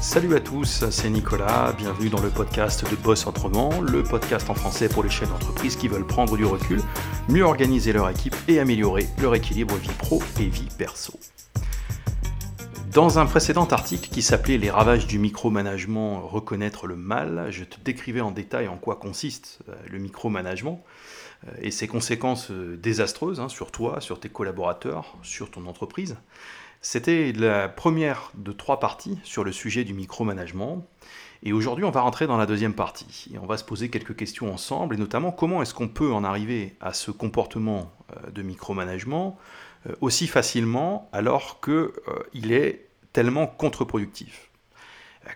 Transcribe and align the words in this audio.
Salut 0.00 0.36
à 0.36 0.40
tous, 0.40 0.88
c'est 0.90 1.10
Nicolas, 1.10 1.72
bienvenue 1.76 2.08
dans 2.08 2.20
le 2.22 2.30
podcast 2.30 2.88
de 2.88 2.94
Boss 2.94 3.26
Autrement, 3.26 3.80
le 3.80 4.04
podcast 4.04 4.48
en 4.48 4.54
français 4.54 4.88
pour 4.88 5.02
les 5.02 5.10
chefs 5.10 5.28
d'entreprise 5.28 5.74
qui 5.74 5.88
veulent 5.88 6.06
prendre 6.06 6.36
du 6.36 6.44
recul, 6.44 6.80
mieux 7.28 7.42
organiser 7.42 7.92
leur 7.92 8.08
équipe 8.08 8.36
et 8.46 8.60
améliorer 8.60 9.06
leur 9.20 9.34
équilibre 9.34 9.74
vie 9.74 9.90
pro 9.98 10.22
et 10.38 10.46
vie 10.46 10.68
perso. 10.78 11.18
Dans 12.92 13.18
un 13.18 13.26
précédent 13.26 13.66
article 13.66 14.08
qui 14.08 14.22
s'appelait 14.22 14.56
Les 14.56 14.70
ravages 14.70 15.06
du 15.06 15.18
micromanagement, 15.18 16.26
reconnaître 16.26 16.86
le 16.86 16.96
mal, 16.96 17.48
je 17.50 17.64
te 17.64 17.78
décrivais 17.80 18.20
en 18.20 18.30
détail 18.30 18.68
en 18.68 18.76
quoi 18.76 18.96
consiste 18.96 19.58
euh, 19.68 19.74
le 19.90 19.98
micromanagement 19.98 20.82
euh, 21.46 21.52
et 21.60 21.70
ses 21.70 21.86
conséquences 21.86 22.50
euh, 22.50 22.76
désastreuses 22.76 23.40
hein, 23.40 23.48
sur 23.48 23.72
toi, 23.72 24.00
sur 24.00 24.20
tes 24.20 24.28
collaborateurs, 24.28 25.16
sur 25.22 25.50
ton 25.50 25.66
entreprise. 25.66 26.16
C'était 26.80 27.32
la 27.32 27.68
première 27.68 28.30
de 28.34 28.52
trois 28.52 28.78
parties 28.78 29.18
sur 29.24 29.42
le 29.42 29.50
sujet 29.50 29.84
du 29.84 29.94
micromanagement. 29.94 30.86
Et 31.42 31.52
aujourd'hui, 31.52 31.84
on 31.84 31.90
va 31.90 32.00
rentrer 32.00 32.26
dans 32.26 32.36
la 32.36 32.46
deuxième 32.46 32.74
partie. 32.74 33.30
Et 33.34 33.38
on 33.38 33.46
va 33.46 33.56
se 33.56 33.64
poser 33.64 33.90
quelques 33.90 34.14
questions 34.14 34.52
ensemble, 34.52 34.94
et 34.94 34.98
notamment 34.98 35.32
comment 35.32 35.60
est-ce 35.60 35.74
qu'on 35.74 35.88
peut 35.88 36.12
en 36.12 36.24
arriver 36.24 36.76
à 36.80 36.92
ce 36.92 37.10
comportement 37.10 37.92
euh, 38.16 38.30
de 38.30 38.42
micromanagement 38.42 39.38
euh, 39.86 39.94
aussi 40.00 40.26
facilement 40.26 41.08
alors 41.12 41.60
qu'il 41.60 41.72
euh, 41.72 42.50
est 42.50 42.86
tellement 43.12 43.46
contre-productif? 43.46 44.50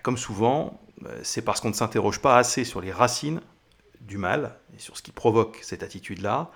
Comme 0.02 0.16
souvent, 0.16 0.80
c'est 1.22 1.42
parce 1.42 1.60
qu'on 1.60 1.68
ne 1.68 1.74
s'interroge 1.74 2.20
pas 2.20 2.38
assez 2.38 2.64
sur 2.64 2.80
les 2.80 2.92
racines 2.92 3.42
du 4.00 4.16
mal 4.16 4.56
et 4.74 4.78
sur 4.78 4.96
ce 4.96 5.02
qui 5.02 5.10
provoque 5.10 5.58
cette 5.60 5.82
attitude-là. 5.82 6.50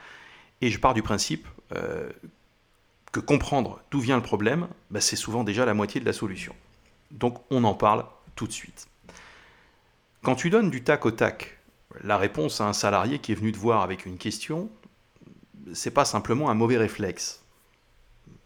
Et 0.63 0.71
je 0.71 0.81
pars 0.81 0.95
du 0.95 1.03
principe 1.03 1.47
que 3.13 3.21
comprendre 3.21 3.81
d'où 3.91 4.01
vient 4.01 4.17
le 4.17 4.23
problème, 4.23 4.69
bah, 4.91 5.01
c'est 5.01 5.17
souvent 5.17 5.45
déjà 5.45 5.65
la 5.65 5.75
moitié 5.75 6.01
de 6.01 6.07
la 6.07 6.13
solution. 6.13 6.55
Donc 7.11 7.43
on 7.51 7.65
en 7.65 7.75
parle 7.75 8.05
tout 8.35 8.47
de 8.47 8.53
suite. 8.53 8.89
Quand 10.23 10.35
tu 10.35 10.51
donnes 10.51 10.71
du 10.71 10.83
tac 10.83 11.07
au 11.07 11.11
tac 11.11 11.59
la 12.03 12.19
réponse 12.19 12.61
à 12.61 12.67
un 12.67 12.73
salarié 12.73 13.19
qui 13.19 13.33
est 13.33 13.37
venu 13.37 13.53
te 13.53 13.59
voir 13.59 13.83
avec 13.83 14.07
une 14.07 14.19
question, 14.19 14.69
c'est 15.73 15.91
pas 15.91 16.05
simplement 16.05 16.51
un 16.51 16.55
mauvais 16.55 16.77
réflexe. 16.77 17.43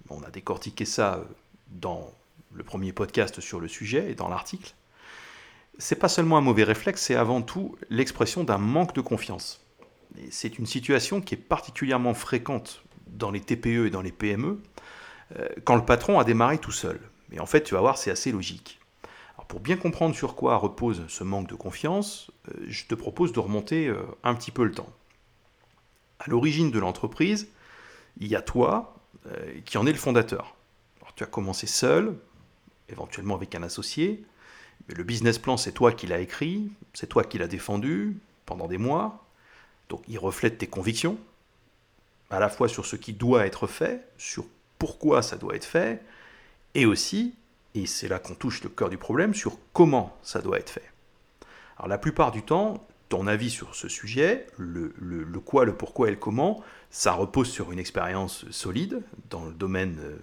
On 0.09 0.23
a 0.23 0.31
décortiqué 0.31 0.85
ça 0.85 1.25
dans 1.69 2.13
le 2.53 2.65
premier 2.65 2.93
podcast 2.93 3.41
sur 3.41 3.61
le 3.61 3.69
sujet 3.69 4.11
et 4.11 4.15
dans 4.15 4.29
l'article. 4.29 4.75
C'est 5.79 5.97
pas 5.97 6.09
seulement 6.09 6.37
un 6.37 6.43
mauvais 6.43 6.65
réflexe, 6.65 7.03
c'est 7.03 7.15
avant 7.15 7.43
tout 7.43 7.77
l'expression 7.89 8.45
d'un 8.45 8.59
manque 8.59 8.95
de 8.95 9.01
confiance. 9.01 9.65
C'est 10.31 10.59
une 10.59 10.67
situation 10.67 11.21
qui 11.21 11.35
est 11.35 11.39
particulièrement 11.39 12.15
fréquente 12.15 12.83
dans 13.13 13.31
les 13.31 13.41
TPE 13.41 13.87
et 13.87 13.91
dans 13.91 14.03
les 14.03 14.13
PME, 14.13 14.59
euh, 15.37 15.49
quand 15.65 15.77
le 15.77 15.85
patron 15.85 16.19
a 16.19 16.25
démarré 16.25 16.59
tout 16.59 16.73
seul. 16.73 17.01
Et 17.33 17.41
en 17.41 17.47
fait, 17.47 17.63
tu 17.63 17.75
vas 17.75 17.81
voir, 17.81 17.99
c'est 17.99 18.11
assez 18.11 18.33
logique. 18.33 18.79
Pour 19.49 19.59
bien 19.59 19.77
comprendre 19.77 20.15
sur 20.15 20.37
quoi 20.37 20.57
repose 20.57 21.05
ce 21.09 21.25
manque 21.25 21.49
de 21.49 21.57
confiance, 21.57 22.31
euh, 22.49 22.67
je 22.69 22.85
te 22.87 22.95
propose 22.95 23.33
de 23.33 23.41
remonter 23.41 23.89
euh, 23.89 24.03
un 24.23 24.35
petit 24.35 24.53
peu 24.53 24.63
le 24.63 24.71
temps. 24.71 24.89
À 26.21 26.31
l'origine 26.31 26.71
de 26.71 26.79
l'entreprise, 26.79 27.49
il 28.19 28.29
y 28.29 28.37
a 28.37 28.43
toi 28.43 28.95
qui 29.67 29.77
en 29.77 29.87
est 29.87 29.93
le 29.93 29.99
fondateur. 29.99 30.57
Tu 31.15 31.25
as 31.25 31.27
commencé 31.27 31.67
seul, 31.67 32.17
éventuellement 32.89 33.35
avec 33.35 33.55
un 33.55 33.63
associé, 33.63 34.25
mais 34.89 34.95
le 34.95 35.05
business 35.05 35.39
plan, 35.39 35.57
c'est 35.57 35.73
toi 35.73 35.93
qui 35.93 36.07
l'as 36.07 36.21
écrit, 36.21 36.71
c'est 36.95 37.07
toi 37.07 37.25
qui 37.25 37.39
l'as 37.39 37.49
défendu 37.49 38.19
pendant 38.47 38.67
des 38.67 38.79
mois, 38.79 39.25
donc 39.89 40.03
il 40.09 40.19
reflète 40.19 40.59
tes 40.59 40.67
convictions, 40.67 41.19
à 42.31 42.39
la 42.39 42.49
fois 42.49 42.69
sur 42.69 42.87
ce 42.87 42.97
qui 42.97 43.13
doit 43.13 43.47
être 43.47 43.67
fait, 43.67 44.09
sur 44.17 44.47
pourquoi 44.79 45.23
ça 45.23 45.37
doit 45.37 45.55
être 45.57 45.65
fait, 45.65 46.03
et 46.75 46.87
aussi, 46.87 47.35
et 47.75 47.87
c'est 47.87 48.09
là 48.09 48.19
qu'on 48.19 48.35
touche 48.35 48.63
le 48.63 48.71
cœur 48.71 48.89
du 48.89 48.99
problème, 48.99 49.35
sur 49.35 49.59
comment 49.73 50.17
ça 50.23 50.41
doit 50.41 50.59
être 50.59 50.71
fait. 50.71 50.91
Alors 51.77 51.89
la 51.89 51.99
plupart 51.99 52.31
du 52.31 52.43
temps, 52.43 52.87
ton 53.09 53.27
avis 53.27 53.51
sur 53.51 53.75
ce 53.75 53.89
sujet, 53.89 54.47
le, 54.57 54.93
quoi, 55.45 55.65
le 55.65 55.75
pourquoi 55.75 56.09
et 56.09 56.13
le 56.13 56.17
comment, 56.17 56.63
ça 56.91 57.13
repose 57.13 57.51
sur 57.51 57.73
une 57.73 57.79
expérience 57.79 58.49
solide 58.51 59.03
dans 59.29 59.45
le 59.45 59.53
domaine 59.53 59.99
euh, 60.01 60.17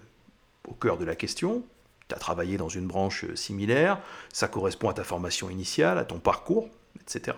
au 0.66 0.74
cœur 0.74 0.96
de 0.96 1.04
la 1.04 1.14
question. 1.14 1.62
Tu 2.08 2.14
as 2.14 2.18
travaillé 2.18 2.56
dans 2.56 2.70
une 2.70 2.86
branche 2.86 3.24
euh, 3.24 3.36
similaire, 3.36 4.00
ça 4.32 4.48
correspond 4.48 4.88
à 4.88 4.94
ta 4.94 5.04
formation 5.04 5.50
initiale, 5.50 5.98
à 5.98 6.04
ton 6.04 6.18
parcours, 6.18 6.68
etc. 7.00 7.36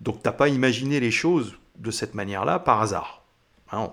Donc 0.00 0.22
tu 0.22 0.28
n'as 0.28 0.32
pas 0.32 0.48
imaginé 0.48 0.98
les 0.98 1.12
choses 1.12 1.56
de 1.76 1.92
cette 1.92 2.14
manière-là 2.14 2.58
par 2.58 2.82
hasard. 2.82 3.21
Hein, 3.72 3.90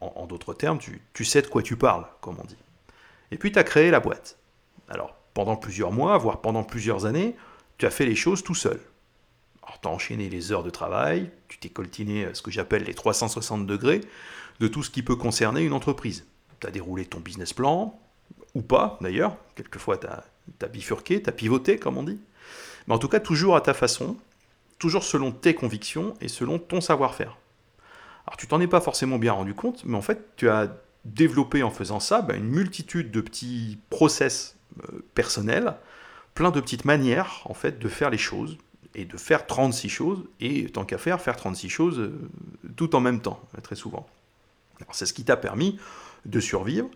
en, 0.00 0.26
d'autres 0.26 0.54
termes, 0.54 0.78
tu, 0.78 1.24
sais 1.24 1.42
de 1.42 1.46
quoi 1.46 1.62
tu 1.62 1.76
parles, 1.76 2.06
comme 2.20 2.38
on 2.38 2.44
dit. 2.44 2.56
Et 3.30 3.38
puis 3.38 3.52
tu 3.52 3.58
as 3.58 3.64
créé 3.64 3.90
la 3.90 4.00
boîte. 4.00 4.38
Alors, 4.88 5.16
pendant 5.34 5.56
plusieurs 5.56 5.92
mois, 5.92 6.16
voire 6.18 6.40
pendant 6.40 6.64
plusieurs 6.64 7.06
années, 7.06 7.36
tu 7.78 7.86
as 7.86 7.90
fait 7.90 8.06
les 8.06 8.14
choses 8.14 8.42
tout 8.42 8.54
seul. 8.54 8.80
Alors, 9.62 9.80
tu 9.80 9.88
as 9.88 9.90
enchaîné 9.90 10.28
les 10.28 10.52
heures 10.52 10.62
de 10.62 10.70
travail, 10.70 11.30
tu 11.48 11.58
t'es 11.58 11.68
coltiné 11.68 12.28
ce 12.34 12.42
que 12.42 12.50
j'appelle 12.50 12.84
les 12.84 12.94
360 12.94 13.66
degrés 13.66 14.00
de 14.60 14.68
tout 14.68 14.82
ce 14.82 14.90
qui 14.90 15.02
peut 15.02 15.16
concerner 15.16 15.62
une 15.62 15.72
entreprise. 15.72 16.26
Tu 16.60 16.66
as 16.66 16.70
déroulé 16.70 17.04
ton 17.04 17.20
business 17.20 17.52
plan, 17.52 17.98
ou 18.54 18.62
pas 18.62 18.98
d'ailleurs, 19.00 19.36
quelquefois 19.54 19.98
tu 19.98 20.06
as, 20.06 20.68
bifurqué, 20.68 21.22
tu 21.22 21.28
as 21.28 21.32
pivoté, 21.32 21.78
comme 21.78 21.98
on 21.98 22.02
dit. 22.02 22.18
Mais 22.86 22.94
en 22.94 22.98
tout 22.98 23.08
cas, 23.08 23.20
toujours 23.20 23.56
à 23.56 23.60
ta 23.60 23.74
façon, 23.74 24.16
toujours 24.78 25.02
selon 25.02 25.32
tes 25.32 25.54
convictions 25.54 26.14
et 26.20 26.28
selon 26.28 26.58
ton 26.58 26.80
savoir-faire. 26.80 27.36
Alors 28.26 28.36
tu 28.36 28.46
t'en 28.46 28.60
es 28.60 28.66
pas 28.66 28.80
forcément 28.80 29.18
bien 29.18 29.32
rendu 29.32 29.54
compte, 29.54 29.84
mais 29.84 29.96
en 29.96 30.02
fait 30.02 30.36
tu 30.36 30.48
as 30.48 30.76
développé 31.04 31.62
en 31.62 31.70
faisant 31.70 32.00
ça 32.00 32.22
bah, 32.22 32.34
une 32.34 32.48
multitude 32.48 33.10
de 33.10 33.20
petits 33.20 33.78
process 33.90 34.56
euh, 34.82 35.04
personnels, 35.14 35.74
plein 36.34 36.50
de 36.50 36.60
petites 36.60 36.84
manières 36.84 37.42
en 37.44 37.54
fait 37.54 37.78
de 37.78 37.88
faire 37.88 38.10
les 38.10 38.18
choses 38.18 38.58
et 38.94 39.04
de 39.04 39.16
faire 39.16 39.46
36 39.46 39.88
choses 39.88 40.24
et 40.40 40.68
tant 40.70 40.84
qu'à 40.84 40.98
faire 40.98 41.20
faire 41.20 41.36
36 41.36 41.68
choses 41.68 41.98
euh, 42.00 42.18
tout 42.76 42.96
en 42.96 43.00
même 43.00 43.20
temps 43.20 43.40
très 43.62 43.76
souvent. 43.76 44.06
C'est 44.90 45.06
ce 45.06 45.12
qui 45.12 45.24
t'a 45.24 45.36
permis 45.36 45.78
de 46.24 46.40
survivre 46.40 46.88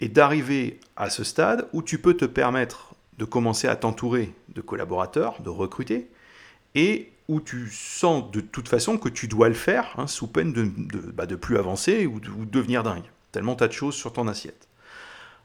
et 0.00 0.08
d'arriver 0.08 0.80
à 0.96 1.08
ce 1.08 1.24
stade 1.24 1.68
où 1.72 1.82
tu 1.82 1.98
peux 1.98 2.14
te 2.14 2.24
permettre 2.24 2.94
de 3.18 3.24
commencer 3.24 3.68
à 3.68 3.76
t'entourer 3.76 4.34
de 4.48 4.60
collaborateurs, 4.60 5.40
de 5.42 5.48
recruter 5.48 6.10
et 6.74 7.11
où 7.28 7.40
tu 7.40 7.68
sens 7.70 8.30
de 8.30 8.40
toute 8.40 8.68
façon 8.68 8.98
que 8.98 9.08
tu 9.08 9.28
dois 9.28 9.48
le 9.48 9.54
faire, 9.54 9.94
hein, 9.96 10.06
sous 10.06 10.26
peine 10.26 10.52
de, 10.52 10.64
de, 10.64 10.98
bah, 10.98 11.26
plus 11.26 11.56
avancer 11.56 12.06
ou 12.06 12.20
de, 12.20 12.28
devenir 12.44 12.82
dingue. 12.82 13.04
Tellement 13.30 13.56
tu 13.56 13.66
de 13.66 13.72
choses 13.72 13.94
sur 13.94 14.12
ton 14.12 14.28
assiette. 14.28 14.68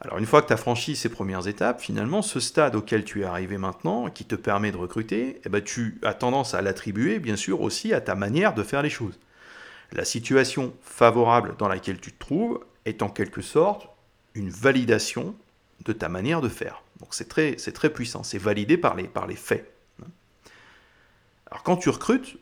Alors 0.01 0.17
une 0.17 0.25
fois 0.25 0.41
que 0.41 0.47
tu 0.47 0.53
as 0.53 0.57
franchi 0.57 0.95
ces 0.95 1.09
premières 1.09 1.47
étapes, 1.47 1.81
finalement, 1.81 2.21
ce 2.21 2.39
stade 2.39 2.75
auquel 2.75 3.03
tu 3.03 3.21
es 3.21 3.25
arrivé 3.25 3.57
maintenant, 3.57 4.09
qui 4.09 4.25
te 4.25 4.35
permet 4.35 4.71
de 4.71 4.77
recruter, 4.77 5.41
eh 5.43 5.49
ben, 5.49 5.61
tu 5.61 5.99
as 6.03 6.13
tendance 6.13 6.53
à 6.53 6.61
l'attribuer, 6.61 7.19
bien 7.19 7.35
sûr, 7.35 7.61
aussi 7.61 7.93
à 7.93 8.01
ta 8.01 8.13
manière 8.13 8.53
de 8.53 8.63
faire 8.63 8.83
les 8.83 8.89
choses. 8.89 9.17
La 9.93 10.05
situation 10.05 10.73
favorable 10.81 11.55
dans 11.57 11.67
laquelle 11.67 11.99
tu 11.99 12.11
te 12.11 12.19
trouves 12.19 12.59
est 12.85 13.01
en 13.01 13.09
quelque 13.09 13.41
sorte 13.41 13.87
une 14.35 14.49
validation 14.49 15.35
de 15.85 15.93
ta 15.93 16.09
manière 16.09 16.41
de 16.41 16.49
faire. 16.49 16.83
Donc 16.99 17.09
c'est 17.13 17.29
très, 17.29 17.55
très 17.55 17.89
puissant, 17.89 18.23
c'est 18.23 18.37
validé 18.37 18.77
par 18.77 18.95
les 18.95 19.35
faits. 19.35 19.76
Alors 21.49 21.63
quand 21.63 21.77
tu 21.77 21.89
recrutes, 21.89 22.37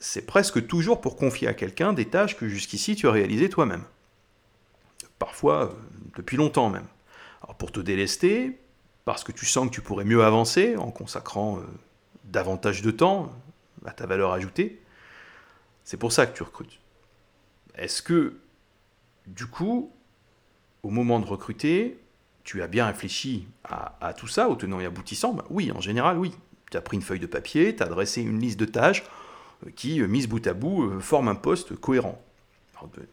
c'est 0.00 0.26
presque 0.26 0.66
toujours 0.66 1.00
pour 1.00 1.16
confier 1.16 1.48
à 1.48 1.54
quelqu'un 1.54 1.92
des 1.92 2.06
tâches 2.06 2.36
que 2.36 2.48
jusqu'ici 2.48 2.96
tu 2.96 3.08
as 3.08 3.12
réalisées 3.12 3.48
toi-même. 3.48 3.84
Parfois, 5.18 5.64
euh, 5.64 5.74
depuis 6.16 6.36
longtemps 6.36 6.70
même. 6.70 6.86
Alors 7.42 7.56
pour 7.56 7.72
te 7.72 7.80
délester, 7.80 8.58
parce 9.04 9.24
que 9.24 9.32
tu 9.32 9.46
sens 9.46 9.68
que 9.68 9.74
tu 9.74 9.80
pourrais 9.80 10.04
mieux 10.04 10.24
avancer 10.24 10.76
en 10.76 10.90
consacrant 10.90 11.58
euh, 11.58 11.62
davantage 12.24 12.82
de 12.82 12.90
temps 12.90 13.32
à 13.84 13.92
ta 13.92 14.06
valeur 14.06 14.32
ajoutée, 14.32 14.80
c'est 15.84 15.96
pour 15.96 16.12
ça 16.12 16.26
que 16.26 16.36
tu 16.36 16.42
recrutes. 16.42 16.80
Est-ce 17.76 18.02
que, 18.02 18.40
du 19.26 19.46
coup, 19.46 19.92
au 20.82 20.90
moment 20.90 21.20
de 21.20 21.26
recruter, 21.26 21.98
tu 22.42 22.62
as 22.62 22.66
bien 22.66 22.86
réfléchi 22.86 23.46
à, 23.64 24.12
tout 24.14 24.26
ça, 24.26 24.48
au 24.48 24.56
tenant 24.56 24.80
et 24.80 24.86
aboutissant? 24.86 25.34
Ben 25.34 25.44
Oui, 25.50 25.70
en 25.72 25.80
général, 25.80 26.18
oui 26.18 26.32
tu 26.70 26.76
as 26.76 26.80
pris 26.80 26.96
une 26.96 27.02
feuille 27.02 27.20
de 27.20 27.26
papier, 27.26 27.74
tu 27.76 27.82
as 27.82 27.86
dressé 27.86 28.22
une 28.22 28.40
liste 28.40 28.58
de 28.58 28.64
tâches 28.64 29.04
euh, 29.66 29.70
qui, 29.74 30.00
euh, 30.00 30.06
mises 30.06 30.28
bout 30.28 30.44
à 30.46 30.54
bout, 30.54 30.84
euh, 30.84 31.00
forment 31.00 31.28
un 31.28 31.34
poste 31.34 31.74
cohérent. 31.76 32.22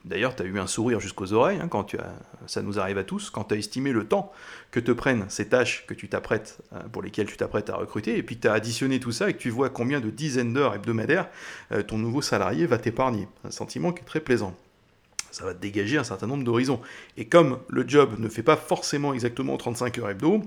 D'ailleurs, 0.03 0.35
tu 0.35 0.44
as 0.44 0.45
eu 0.45 0.59
un 0.59 0.67
sourire 0.67 1.00
jusqu'aux 1.00 1.31
oreilles, 1.31 1.59
hein, 1.61 1.69
quand 1.69 1.85
tu 1.85 1.97
as, 1.97 2.13
ça 2.47 2.61
nous 2.61 2.79
arrive 2.79 2.97
à 2.97 3.05
tous, 3.05 3.29
quand 3.29 3.45
tu 3.45 3.53
as 3.53 3.57
estimé 3.57 3.94
le 3.94 4.05
temps 4.05 4.33
que 4.71 4.79
te 4.81 4.91
prennent 4.91 5.25
ces 5.29 5.47
tâches 5.47 5.85
que 5.88 5.94
tu 5.94 6.09
t'apprêtes, 6.09 6.59
pour 6.91 7.01
lesquelles 7.01 7.27
tu 7.27 7.38
t'apprêtes 7.38 7.69
à 7.69 7.77
recruter, 7.77 8.17
et 8.17 8.23
puis 8.23 8.38
tu 8.38 8.47
as 8.50 8.53
additionné 8.53 9.00
tout 9.00 9.13
ça 9.13 9.29
et 9.29 9.33
que 9.33 9.38
tu 9.39 9.50
vois 9.50 9.69
combien 9.69 10.01
de 10.01 10.09
dizaines 10.09 10.53
d'heures 10.53 10.75
hebdomadaires 10.75 11.29
ton 11.88 11.97
nouveau 11.97 12.21
salarié 12.21 12.65
va 12.65 12.77
t'épargner. 12.77 13.29
Un 13.45 13.51
sentiment 13.51 13.94
qui 13.94 14.01
est 14.01 14.06
très 14.06 14.19
plaisant. 14.19 14.53
Ça 15.31 15.45
va 15.45 15.53
te 15.53 15.61
dégager 15.61 15.97
un 15.97 16.03
certain 16.03 16.27
nombre 16.27 16.44
d'horizons. 16.44 16.81
Et 17.15 17.25
comme 17.25 17.59
le 17.69 17.88
job 17.88 18.19
ne 18.19 18.27
fait 18.27 18.44
pas 18.44 18.57
forcément 18.57 19.13
exactement 19.13 19.56
35 19.56 19.97
heures 19.97 20.09
hebdo, 20.09 20.44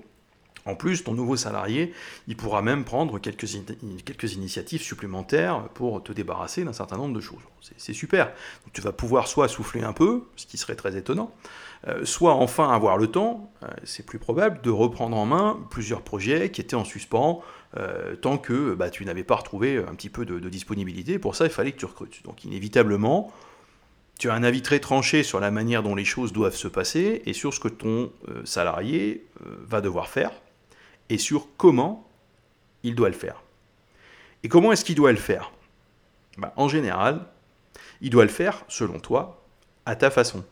En 0.64 0.75
plus, 0.75 1.05
ton 1.05 1.12
nouveau 1.14 1.37
salarié, 1.37 1.93
il 2.26 2.37
pourra 2.37 2.61
même 2.61 2.85
prendre 2.85 3.20
quelques, 3.20 3.55
initiatives 4.35 4.82
supplémentaires 4.82 5.69
pour 5.75 6.03
te 6.03 6.12
débarrasser 6.12 6.64
d'un 6.64 6.73
certain 6.73 6.97
nombre 6.97 7.14
de 7.14 7.20
choses. 7.20 7.43
C'est 7.76 7.93
super. 7.93 8.32
tu 8.73 8.81
vas 8.81 8.93
pouvoir 8.93 9.29
soit 9.29 9.49
souffler 9.49 9.82
un 9.82 9.93
peu, 9.93 10.25
ce 10.35 10.47
qui 10.47 10.58
serait 10.58 10.75
très 10.75 10.97
étonnant, 10.97 11.32
euh, 11.87 12.05
soit 12.05 12.35
enfin 12.35 12.73
avoir 12.73 12.97
le 12.97 13.06
temps, 13.06 13.53
euh, 13.62 13.69
c'est 13.85 14.05
plus 14.05 14.19
probable, 14.19 14.61
de 14.62 14.70
reprendre 14.70 15.17
en 15.17 15.26
main 15.26 15.58
plusieurs 15.70 16.03
projets 16.03 16.50
qui 16.50 16.61
étaient 16.61 16.75
en 16.75 16.85
suspens, 16.85 17.43
euh, 17.76 18.17
tant 18.17 18.38
que 18.38 18.75
bah, 18.75 18.91
tu 18.91 19.05
n'avais 19.05 19.25
pas 19.25 19.37
retrouvé 19.37 19.79
un 19.79 19.94
petit 19.94 20.09
peu 20.09 20.25
de, 20.25 20.49
disponibilité. 20.49 21.19
Pour 21.19 21.37
ça, 21.37 21.44
il 21.44 21.50
fallait 21.50 21.73
que 21.73 21.79
tu 21.79 21.87
recrutes. 21.87 22.25
Donc 22.25 22.44
inévitablement, 22.44 23.32
tu 24.19 24.31
as 24.31 24.35
un 24.35 24.43
avis 24.43 24.62
très 24.62 24.81
tranché 24.81 25.23
sur 25.23 25.38
la 25.38 25.50
manière 25.52 25.82
dont 25.82 25.94
les 25.94 26.05
choses 26.05 26.32
doivent 26.32 26.56
se 26.56 26.69
passer 26.69 27.23
et 27.26 27.35
sur 27.35 27.52
ce 27.55 27.61
que 27.61 27.69
ton 27.69 28.11
salarié 28.44 29.26
va 29.44 29.82
devoir 29.82 30.09
faire 30.09 30.31
et 31.08 31.19
sur 31.19 31.49
comment 31.56 32.08
il 32.82 32.94
doit 32.94 33.08
le 33.08 33.14
faire. 33.14 33.43
Et 34.43 34.49
comment 34.49 34.73
est-ce 34.73 34.85
qu'il 34.85 34.94
doit 34.94 35.12
le 35.12 35.19
faire? 35.19 35.53
Bah, 36.38 36.53
En 36.56 36.69
général, 36.69 37.26
il 38.00 38.11
doit 38.11 38.25
le 38.25 38.31
faire, 38.31 38.64
selon 38.69 38.99
toi, 38.99 39.43
à 39.87 39.97
ta 39.97 40.11
façon. 40.11 40.44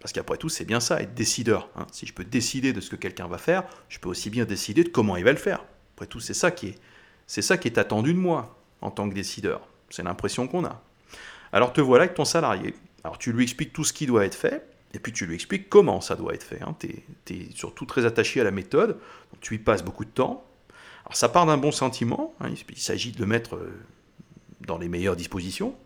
Parce 0.00 0.12
qu'après 0.12 0.36
tout, 0.36 0.48
c'est 0.48 0.64
bien 0.64 0.80
ça, 0.80 1.00
être 1.02 1.14
décideur. 1.14 1.68
Hein. 1.76 1.86
Si 1.92 2.06
je 2.06 2.12
peux 2.12 2.24
décider 2.24 2.72
de 2.72 2.80
ce 2.80 2.90
que 2.90 2.96
quelqu'un 2.96 3.26
va 3.26 3.38
faire, 3.38 3.64
je 3.88 3.98
peux 3.98 4.08
aussi 4.08 4.30
bien 4.30 4.44
décider 4.44 4.84
de 4.84 4.88
comment 4.88 5.16
il 5.16 5.24
va 5.24 5.32
le 5.32 5.38
faire. 5.38 5.64
Après 5.94 6.06
tout, 6.06 6.20
c'est 6.20 6.34
ça 6.34 6.50
c'est 7.26 7.42
ça 7.42 7.58
qui 7.58 7.68
est 7.68 7.78
attendu 7.78 8.12
de 8.12 8.18
moi 8.18 8.56
en 8.80 8.90
tant 8.90 9.08
que 9.08 9.14
décideur. 9.14 9.66
C'est 9.90 10.02
l'impression 10.02 10.46
qu'on 10.46 10.64
a. 10.64 10.82
Alors 11.52 11.72
te 11.72 11.80
voilà 11.80 12.04
avec 12.04 12.14
ton 12.14 12.24
salarié. 12.24 12.74
Alors 13.02 13.18
tu 13.18 13.32
lui 13.32 13.42
expliques 13.42 13.72
tout 13.72 13.84
ce 13.84 13.92
qui 13.92 14.06
doit 14.06 14.24
être 14.24 14.34
fait, 14.34 14.68
et 14.96 14.98
puis 14.98 15.12
tu 15.12 15.26
lui 15.26 15.34
expliques 15.34 15.68
comment 15.68 16.00
ça 16.00 16.16
doit 16.16 16.32
être 16.32 16.42
fait. 16.42 16.62
Hein. 16.62 16.74
Tu 16.80 17.04
es, 17.28 17.50
surtout 17.54 17.84
très 17.84 18.06
attaché 18.06 18.40
à 18.40 18.44
la 18.44 18.50
méthode, 18.50 18.98
donc 19.32 19.40
tu 19.42 19.54
y 19.54 19.58
passes 19.58 19.84
beaucoup 19.84 20.06
de 20.06 20.10
temps. 20.10 20.44
Alors 21.04 21.16
ça 21.16 21.28
part 21.28 21.44
d'un 21.44 21.58
bon 21.58 21.70
sentiment, 21.70 22.34
hein. 22.40 22.48
il 22.70 22.78
s'agit 22.78 23.12
de 23.12 23.20
le 23.20 23.26
mettre 23.26 23.56
euh, 23.56 23.70
dans 24.66 24.78
les 24.78 24.88
meilleures 24.88 25.14
dispositions. 25.14 25.76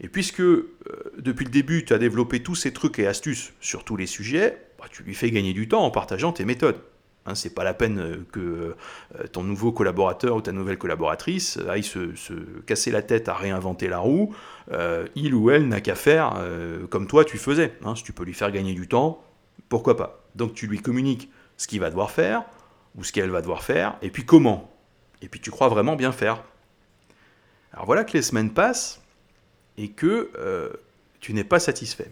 Et 0.00 0.08
puisque 0.08 0.40
euh, 0.40 0.72
depuis 1.18 1.44
le 1.44 1.50
début 1.50 1.84
tu 1.84 1.92
as 1.92 1.98
développé 1.98 2.42
tous 2.42 2.54
ces 2.54 2.72
trucs 2.72 2.98
et 2.98 3.06
astuces 3.06 3.52
sur 3.60 3.84
tous 3.84 3.96
les 3.96 4.06
sujets, 4.06 4.58
bah, 4.78 4.86
tu 4.90 5.02
lui 5.02 5.14
fais 5.14 5.30
gagner 5.30 5.52
du 5.52 5.68
temps 5.68 5.84
en 5.84 5.90
partageant 5.90 6.32
tes 6.32 6.46
méthodes. 6.46 6.80
Hein, 7.28 7.34
c'est 7.34 7.54
pas 7.54 7.64
la 7.64 7.74
peine 7.74 7.98
euh, 7.98 8.26
que 8.32 8.40
euh, 8.40 9.26
ton 9.30 9.42
nouveau 9.42 9.70
collaborateur 9.70 10.36
ou 10.36 10.40
ta 10.40 10.52
nouvelle 10.52 10.78
collaboratrice 10.78 11.58
aille 11.68 11.82
se, 11.82 12.14
casser 12.66 12.90
la 12.90 13.02
tête 13.02 13.28
à 13.28 13.34
réinventer 13.34 13.88
la 13.88 13.98
roue. 13.98 14.34
Euh, 14.72 15.06
il 15.14 15.34
ou 15.34 15.50
elle 15.50 15.68
n'a 15.68 15.80
qu'à 15.80 15.94
faire 15.94 16.34
comme 16.90 17.06
toi 17.06 17.24
tu 17.24 17.38
faisais. 17.38 17.74
Hein, 17.84 17.94
si 17.94 18.02
tu 18.02 18.12
peux 18.12 18.24
lui 18.24 18.34
faire 18.34 18.50
gagner 18.50 18.72
du 18.72 18.88
temps, 18.88 19.22
pourquoi 19.68 19.96
pas. 19.96 20.24
Donc 20.34 20.54
tu 20.54 20.66
lui 20.66 20.80
communiques 20.80 21.30
ce 21.56 21.66
qu'il 21.66 21.80
va 21.80 21.90
devoir 21.90 22.10
faire 22.10 22.44
ou 22.96 23.04
ce 23.04 23.12
qu'elle 23.12 23.30
va 23.30 23.42
devoir 23.42 23.62
faire, 23.62 23.96
et 24.02 24.10
puis 24.10 24.24
comment. 24.24 24.70
Et 25.20 25.28
puis 25.28 25.40
tu 25.40 25.50
crois 25.50 25.68
vraiment 25.68 25.96
bien 25.96 26.12
faire. 26.12 26.42
Alors 27.72 27.86
voilà 27.86 28.04
que 28.04 28.12
les 28.14 28.22
semaines 28.22 28.52
passent 28.52 29.02
et 29.76 29.90
que 29.90 30.30
tu 31.20 31.34
n'es 31.34 31.44
pas 31.44 31.60
satisfait. 31.60 32.10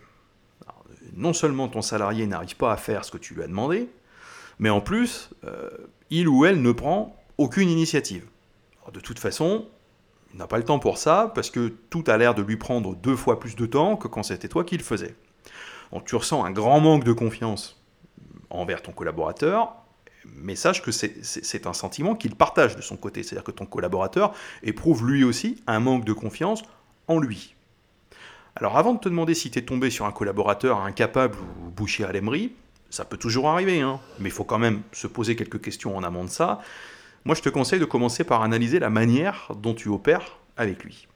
non 1.14 1.32
seulement 1.32 1.68
ton 1.68 1.82
salarié 1.82 2.26
n'arrive 2.26 2.56
pas 2.56 2.72
à 2.72 2.76
faire 2.76 3.04
ce 3.04 3.10
que 3.10 3.18
tu 3.18 3.34
lui 3.34 3.42
as 3.42 3.48
demandé, 3.48 3.88
mais 4.58 4.70
en 4.70 4.80
plus, 4.80 5.30
euh, 5.44 5.70
il 6.10 6.28
ou 6.28 6.44
elle 6.44 6.62
ne 6.62 6.72
prend 6.72 7.16
aucune 7.38 7.68
initiative. 7.68 8.24
de 8.92 9.00
toute 9.00 9.18
façon, 9.18 9.66
il 10.32 10.38
n'a 10.38 10.46
pas 10.46 10.58
le 10.58 10.64
temps 10.64 10.78
pour 10.78 10.98
ça, 10.98 11.32
parce 11.34 11.50
que 11.50 11.68
tout 11.90 12.04
a 12.06 12.16
l'air 12.16 12.34
de 12.34 12.42
lui 12.42 12.56
prendre 12.56 12.94
deux 12.94 13.16
fois 13.16 13.40
plus 13.40 13.56
de 13.56 13.66
temps 13.66 13.96
que 13.96 14.08
quand 14.08 14.22
c'était 14.22 14.48
toi 14.48 14.64
qui 14.64 14.76
le 14.76 14.82
faisais. 14.82 15.14
Donc 15.92 16.04
tu 16.04 16.16
ressens 16.16 16.44
un 16.44 16.50
grand 16.50 16.80
manque 16.80 17.04
de 17.04 17.12
confiance 17.12 17.82
envers 18.50 18.82
ton 18.82 18.92
collaborateur, 18.92 19.74
mais 20.24 20.56
sache 20.56 20.82
que 20.82 20.90
c'est 20.90 21.66
un 21.66 21.72
sentiment 21.72 22.14
qu'il 22.14 22.34
partage 22.34 22.76
de 22.76 22.82
son 22.82 22.96
côté, 22.96 23.22
c'est-à-dire 23.22 23.44
que 23.44 23.52
ton 23.52 23.66
collaborateur 23.66 24.34
éprouve 24.62 25.06
lui 25.06 25.24
aussi 25.24 25.62
un 25.66 25.80
manque 25.80 26.04
de 26.04 26.12
confiance 26.12 26.62
en 27.08 27.18
lui. 27.18 27.54
Alors 28.56 28.76
avant 28.76 28.94
de 28.94 28.98
te 28.98 29.08
demander 29.08 29.34
si 29.34 29.50
tu 29.50 29.58
es 29.58 29.62
tombé 29.62 29.90
sur 29.90 30.06
un 30.06 30.12
collaborateur 30.12 30.80
incapable 30.80 31.36
ou 31.38 31.70
bouché 31.70 32.04
à 32.04 32.12
l'aimerie, 32.12 32.54
ça 32.90 33.04
peut 33.04 33.16
toujours 33.16 33.48
arriver, 33.48 33.80
hein. 33.80 34.00
mais 34.18 34.28
il 34.28 34.32
faut 34.32 34.44
quand 34.44 34.58
même 34.58 34.82
se 34.92 35.06
poser 35.06 35.36
quelques 35.36 35.60
questions 35.60 35.96
en 35.96 36.02
amont 36.02 36.24
de 36.24 36.30
ça. 36.30 36.60
Moi, 37.24 37.34
je 37.34 37.42
te 37.42 37.48
conseille 37.48 37.80
de 37.80 37.84
commencer 37.84 38.24
par 38.24 38.42
analyser 38.42 38.78
la 38.78 38.90
manière 38.90 39.50
dont 39.56 39.74
tu 39.74 39.88
opères 39.88 40.38
avec 40.56 40.84
lui. 40.84 41.08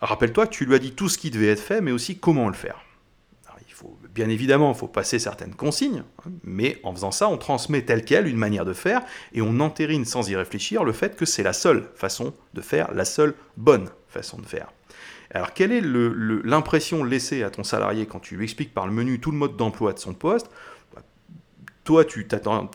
Rappelle-toi 0.00 0.48
tu 0.48 0.64
lui 0.64 0.74
as 0.74 0.80
dit 0.80 0.92
tout 0.92 1.08
ce 1.08 1.16
qui 1.16 1.30
devait 1.30 1.48
être 1.48 1.60
fait, 1.60 1.80
mais 1.80 1.92
aussi 1.92 2.18
comment 2.18 2.48
le 2.48 2.54
faire. 2.54 2.80
bien 4.12 4.28
évidemment, 4.28 4.72
il 4.72 4.78
faut 4.78 4.88
passer 4.88 5.20
certaines 5.20 5.54
consignes, 5.54 6.02
hein, 6.26 6.30
mais 6.42 6.80
en 6.82 6.92
faisant 6.92 7.12
ça, 7.12 7.28
on 7.28 7.38
transmet 7.38 7.82
tel 7.82 8.04
quel 8.04 8.26
une 8.26 8.36
manière 8.36 8.64
de 8.64 8.72
faire, 8.72 9.02
et 9.32 9.42
on 9.42 9.60
entérine 9.60 10.04
sans 10.04 10.28
y 10.28 10.34
réfléchir 10.34 10.82
le 10.82 10.92
fait 10.92 11.16
que 11.16 11.24
c'est 11.24 11.44
la 11.44 11.52
seule 11.52 11.88
façon 11.94 12.34
de 12.54 12.60
faire, 12.60 12.92
la 12.92 13.04
seule 13.04 13.34
bonne 13.56 13.88
façon 14.08 14.38
de 14.38 14.46
faire. 14.46 14.72
Alors, 15.34 15.54
quelle 15.54 15.72
est 15.72 15.82
l'impression 15.82 17.04
laissée 17.04 17.42
à 17.42 17.50
ton 17.50 17.64
salarié 17.64 18.04
quand 18.06 18.20
tu 18.20 18.36
lui 18.36 18.44
expliques 18.44 18.74
par 18.74 18.86
le 18.86 18.92
menu 18.92 19.18
tout 19.18 19.30
le 19.30 19.38
mode 19.38 19.56
d'emploi 19.56 19.92
de 19.92 19.98
son 19.98 20.12
poste 20.12 20.50
toi, 21.84 22.04
tu 22.04 22.26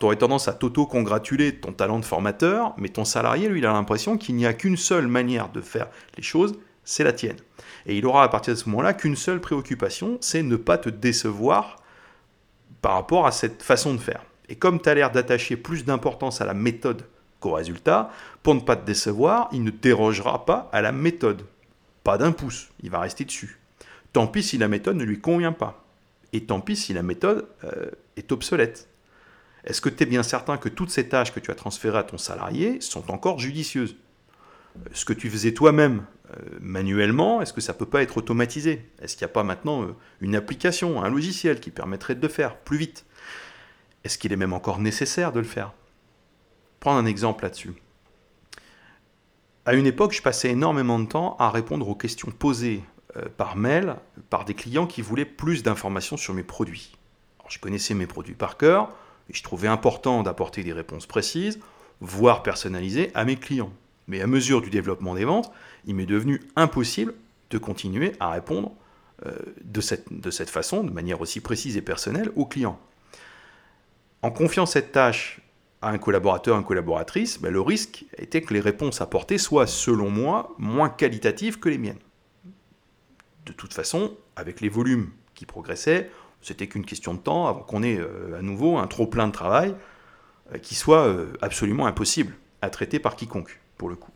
aurais 0.02 0.16
tendance 0.16 0.48
à 0.48 0.52
t'auto-congratuler 0.52 1.56
ton 1.56 1.72
talent 1.72 1.98
de 1.98 2.04
formateur, 2.04 2.74
mais 2.76 2.90
ton 2.90 3.06
salarié, 3.06 3.48
lui, 3.48 3.60
il 3.60 3.66
a 3.66 3.72
l'impression 3.72 4.18
qu'il 4.18 4.36
n'y 4.36 4.44
a 4.44 4.52
qu'une 4.52 4.76
seule 4.76 5.06
manière 5.06 5.48
de 5.48 5.62
faire 5.62 5.88
les 6.16 6.22
choses, 6.22 6.58
c'est 6.84 7.04
la 7.04 7.12
tienne. 7.12 7.36
Et 7.86 7.96
il 7.96 8.04
aura 8.06 8.22
à 8.22 8.28
partir 8.28 8.54
de 8.54 8.58
ce 8.58 8.68
moment-là 8.68 8.92
qu'une 8.92 9.16
seule 9.16 9.40
préoccupation, 9.40 10.18
c'est 10.20 10.42
ne 10.42 10.56
pas 10.56 10.76
te 10.76 10.90
décevoir 10.90 11.76
par 12.82 12.92
rapport 12.92 13.26
à 13.26 13.32
cette 13.32 13.62
façon 13.62 13.94
de 13.94 13.98
faire. 13.98 14.22
Et 14.48 14.56
comme 14.56 14.80
tu 14.80 14.88
as 14.88 14.94
l'air 14.94 15.10
d'attacher 15.10 15.56
plus 15.56 15.84
d'importance 15.84 16.40
à 16.40 16.44
la 16.44 16.54
méthode 16.54 17.04
qu'au 17.40 17.52
résultat, 17.52 18.10
pour 18.42 18.54
ne 18.54 18.60
pas 18.60 18.76
te 18.76 18.86
décevoir, 18.86 19.48
il 19.52 19.64
ne 19.64 19.70
dérogera 19.70 20.44
pas 20.44 20.68
à 20.72 20.82
la 20.82 20.92
méthode. 20.92 21.44
Pas 22.04 22.18
d'un 22.18 22.32
pouce, 22.32 22.68
il 22.82 22.90
va 22.90 23.00
rester 23.00 23.24
dessus. 23.24 23.58
Tant 24.12 24.26
pis 24.26 24.42
si 24.42 24.58
la 24.58 24.68
méthode 24.68 24.96
ne 24.96 25.04
lui 25.04 25.20
convient 25.20 25.52
pas. 25.52 25.84
Et 26.32 26.44
tant 26.44 26.60
pis 26.60 26.76
si 26.76 26.92
la 26.92 27.02
méthode 27.02 27.46
euh, 27.64 27.90
est 28.16 28.32
obsolète. 28.32 28.88
Est-ce 29.64 29.80
que 29.80 29.88
tu 29.88 30.02
es 30.02 30.06
bien 30.06 30.22
certain 30.22 30.56
que 30.56 30.68
toutes 30.68 30.90
ces 30.90 31.08
tâches 31.08 31.32
que 31.32 31.40
tu 31.40 31.50
as 31.50 31.54
transférées 31.54 31.98
à 31.98 32.04
ton 32.04 32.18
salarié 32.18 32.80
sont 32.80 33.10
encore 33.10 33.38
judicieuses? 33.38 33.96
Ce 34.92 35.04
que 35.04 35.12
tu 35.12 35.28
faisais 35.28 35.52
toi-même 35.52 36.04
euh, 36.30 36.58
manuellement, 36.60 37.40
est-ce 37.42 37.52
que 37.52 37.60
ça 37.60 37.72
ne 37.72 37.78
peut 37.78 37.86
pas 37.86 38.02
être 38.02 38.16
automatisé? 38.16 38.90
Est-ce 39.00 39.16
qu'il 39.16 39.24
n'y 39.24 39.30
a 39.30 39.34
pas 39.34 39.42
maintenant 39.42 39.82
euh, 39.82 39.96
une 40.20 40.36
application, 40.36 41.02
un 41.02 41.08
logiciel 41.08 41.60
qui 41.60 41.70
permettrait 41.70 42.14
de 42.14 42.22
le 42.22 42.28
faire 42.28 42.56
plus 42.56 42.78
vite? 42.78 43.06
Est-ce 44.04 44.18
qu'il 44.18 44.32
est 44.32 44.36
même 44.36 44.52
encore 44.52 44.78
nécessaire 44.78 45.32
de 45.32 45.40
le 45.40 45.46
faire? 45.46 45.72
Prends 46.80 46.96
un 46.96 47.06
exemple 47.06 47.44
là-dessus. 47.44 47.74
À 49.64 49.74
une 49.74 49.86
époque, 49.86 50.12
je 50.12 50.22
passais 50.22 50.50
énormément 50.50 50.98
de 50.98 51.06
temps 51.06 51.36
à 51.38 51.50
répondre 51.50 51.88
aux 51.88 51.94
questions 51.94 52.30
posées 52.30 52.82
euh, 53.16 53.24
par 53.36 53.56
mail 53.56 53.96
par 54.30 54.44
des 54.44 54.54
clients 54.54 54.86
qui 54.86 55.02
voulaient 55.02 55.24
plus 55.24 55.62
d'informations 55.62 56.16
sur 56.16 56.34
mes 56.34 56.42
produits. 56.42 56.96
je 57.48 57.58
connaissais 57.58 57.94
mes 57.94 58.06
produits 58.06 58.34
par 58.34 58.56
cœur, 58.58 58.92
je 59.30 59.42
trouvais 59.42 59.68
important 59.68 60.22
d'apporter 60.22 60.62
des 60.62 60.72
réponses 60.72 61.06
précises, 61.06 61.58
voire 62.00 62.42
personnalisées, 62.42 63.10
à 63.14 63.24
mes 63.24 63.36
clients. 63.36 63.72
Mais 64.06 64.20
à 64.22 64.26
mesure 64.26 64.62
du 64.62 64.70
développement 64.70 65.14
des 65.14 65.24
ventes, 65.24 65.52
il 65.84 65.94
m'est 65.94 66.06
devenu 66.06 66.40
impossible 66.56 67.14
de 67.50 67.58
continuer 67.58 68.12
à 68.20 68.30
répondre 68.30 68.72
euh, 69.26 69.32
de, 69.62 69.80
cette, 69.80 70.50
façon, 70.50 70.84
de 70.84 70.90
manière 70.90 71.20
aussi 71.20 71.40
précise 71.40 71.76
et 71.76 71.82
personnelle, 71.82 72.30
aux 72.36 72.46
clients. 72.46 72.78
En 74.22 74.30
confiant 74.30 74.66
cette 74.66 74.92
tâche 74.92 75.40
à 75.82 75.90
un 75.90 75.98
collaborateur, 75.98 76.56
une 76.56 76.64
collaboratrice, 76.64 77.40
ben, 77.40 77.52
le 77.52 77.60
risque 77.60 78.04
était 78.16 78.42
que 78.42 78.54
les 78.54 78.60
réponses 78.60 79.00
apportées 79.00 79.38
soient, 79.38 79.66
selon 79.66 80.10
moi, 80.10 80.54
moins 80.58 80.88
qualitatives 80.88 81.58
que 81.58 81.68
les 81.68 81.78
miennes. 81.78 81.98
De 83.46 83.52
toute 83.52 83.74
façon, 83.74 84.16
avec 84.36 84.60
les 84.60 84.68
volumes 84.68 85.10
qui 85.34 85.46
progressaient, 85.46 86.10
c'était 86.42 86.66
qu'une 86.66 86.84
question 86.84 87.14
de 87.14 87.18
temps 87.18 87.46
avant 87.46 87.60
qu'on 87.60 87.82
ait 87.82 87.98
euh, 87.98 88.38
à 88.38 88.42
nouveau 88.42 88.78
un 88.78 88.86
trop 88.86 89.06
plein 89.06 89.26
de 89.26 89.32
travail 89.32 89.74
euh, 90.54 90.58
qui 90.58 90.74
soit 90.74 91.06
euh, 91.06 91.32
absolument 91.42 91.86
impossible 91.86 92.34
à 92.62 92.70
traiter 92.70 92.98
par 92.98 93.16
quiconque, 93.16 93.60
pour 93.76 93.88
le 93.88 93.96
coup. 93.96 94.12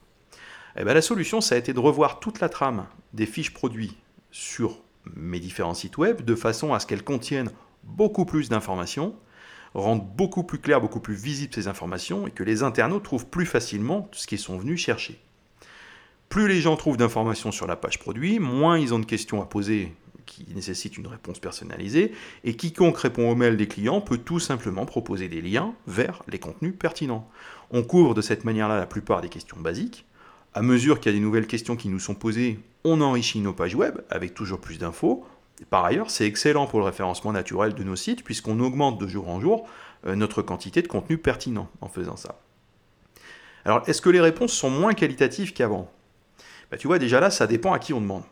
Eh 0.77 0.85
bien, 0.85 0.95
la 0.95 1.03
solution, 1.03 1.41
ça 1.41 1.55
a 1.55 1.59
été 1.59 1.73
de 1.73 1.79
revoir 1.79 2.21
toute 2.21 2.41
la 2.41 2.49
trame 2.49 2.87
des 3.13 3.27
fiches 3.27 3.53
produits 3.53 3.97
sur 4.31 4.79
mes 5.15 5.41
différents 5.41 5.75
sites 5.75 5.99
web 5.99 6.23
de 6.23 6.35
façon 6.35 6.73
à 6.73 6.81
ce 6.81 6.87
qu'elles 6.87 7.05
contiennent 7.05 7.51
beaucoup 7.83 8.25
plus 8.25 8.49
d'informations, 8.49 9.15
rendent 9.75 10.07
beaucoup 10.17 10.45
plus 10.45 10.59
clair, 10.59 10.81
beaucoup 10.81 11.01
plus 11.01 11.15
visibles 11.15 11.53
ces 11.55 11.69
informations 11.69 12.27
et 12.27 12.31
que 12.31 12.43
les 12.43 12.63
internautes 12.63 13.03
trouvent 13.03 13.27
plus 13.27 13.47
facilement 13.47 14.09
ce 14.13 14.27
qu'ils 14.27 14.39
sont 14.39 14.59
venus 14.59 14.81
chercher. 14.81 15.21
Plus 16.29 16.49
les 16.49 16.61
gens 16.61 16.77
trouvent 16.77 16.97
d'informations 16.97 17.53
sur 17.53 17.67
la 17.67 17.77
page 17.77 17.99
produit, 17.99 18.39
moins 18.39 18.79
ils 18.79 18.95
ont 18.95 18.99
de 18.99 19.05
questions 19.05 19.43
à 19.43 19.45
poser 19.45 19.95
qui 20.27 20.47
nécessite 20.55 20.97
une 20.97 21.07
réponse 21.07 21.39
personnalisée, 21.39 22.13
et 22.45 22.55
quiconque 22.55 22.99
répond 22.99 23.31
aux 23.31 23.35
mails 23.35 23.57
des 23.57 23.69
clients 23.69 24.01
peut 24.01 24.19
tout 24.19 24.41
simplement 24.41 24.87
proposer 24.87 25.29
des 25.29 25.41
liens 25.41 25.75
vers 25.87 26.23
les 26.29 26.39
contenus 26.39 26.75
pertinents. 26.79 27.29
On 27.71 27.83
couvre 27.83 28.15
de 28.15 28.21
cette 28.21 28.45
manière-là 28.45 28.79
la 28.79 28.87
plupart 28.87 29.21
des 29.21 29.29
questions 29.29 29.59
basiques. 29.59 30.05
À 30.55 30.63
mesure 30.63 31.01
qu'il 31.01 31.11
y 31.11 31.15
a 31.15 31.19
des 31.19 31.25
nouvelles 31.25 31.47
questions 31.47 31.77
qui 31.77 31.89
nous 31.89 32.01
sont 32.01 32.15
posées, 32.15 32.61
on 32.85 33.01
enrichit 33.01 33.41
nos 33.41 33.53
pages 33.53 33.75
web 33.75 34.01
avec 34.11 34.35
toujours 34.35 34.61
plus 34.61 34.79
d'infos. 34.79 35.25
Par 35.71 35.85
ailleurs, 35.85 36.11
c'est 36.11 36.27
excellent 36.27 36.67
pour 36.67 36.81
le 36.81 36.85
référencement 36.85 37.33
naturel 37.33 37.75
de 37.75 37.85
nos 37.85 37.97
sites 37.97 38.25
puisqu'on 38.25 38.61
augmente 38.61 39.01
de 39.01 39.07
jour 39.07 39.29
en 39.29 39.41
jour 39.41 39.67
euh, 40.07 40.17
notre 40.17 40.43
quantité 40.43 40.83
de 40.83 40.89
contenu 40.89 41.17
pertinent 41.17 41.71
en 41.81 41.89
faisant 41.89 42.17
ça. 42.17 42.39
Alors, 43.65 43.83
est-ce 43.87 44.03
que 44.03 44.11
les 44.11 44.21
réponses 44.21 44.53
sont 44.53 44.71
moins 44.71 44.93
qualitatives 44.93 45.53
qu'avant? 45.53 45.91
Bah, 46.71 46.77
Tu 46.77 46.87
vois, 46.87 46.99
déjà 46.99 47.21
là, 47.21 47.31
ça 47.31 47.47
dépend 47.47 47.73
à 47.73 47.79
qui 47.79 47.93
on 47.93 48.01
demande. 48.01 48.25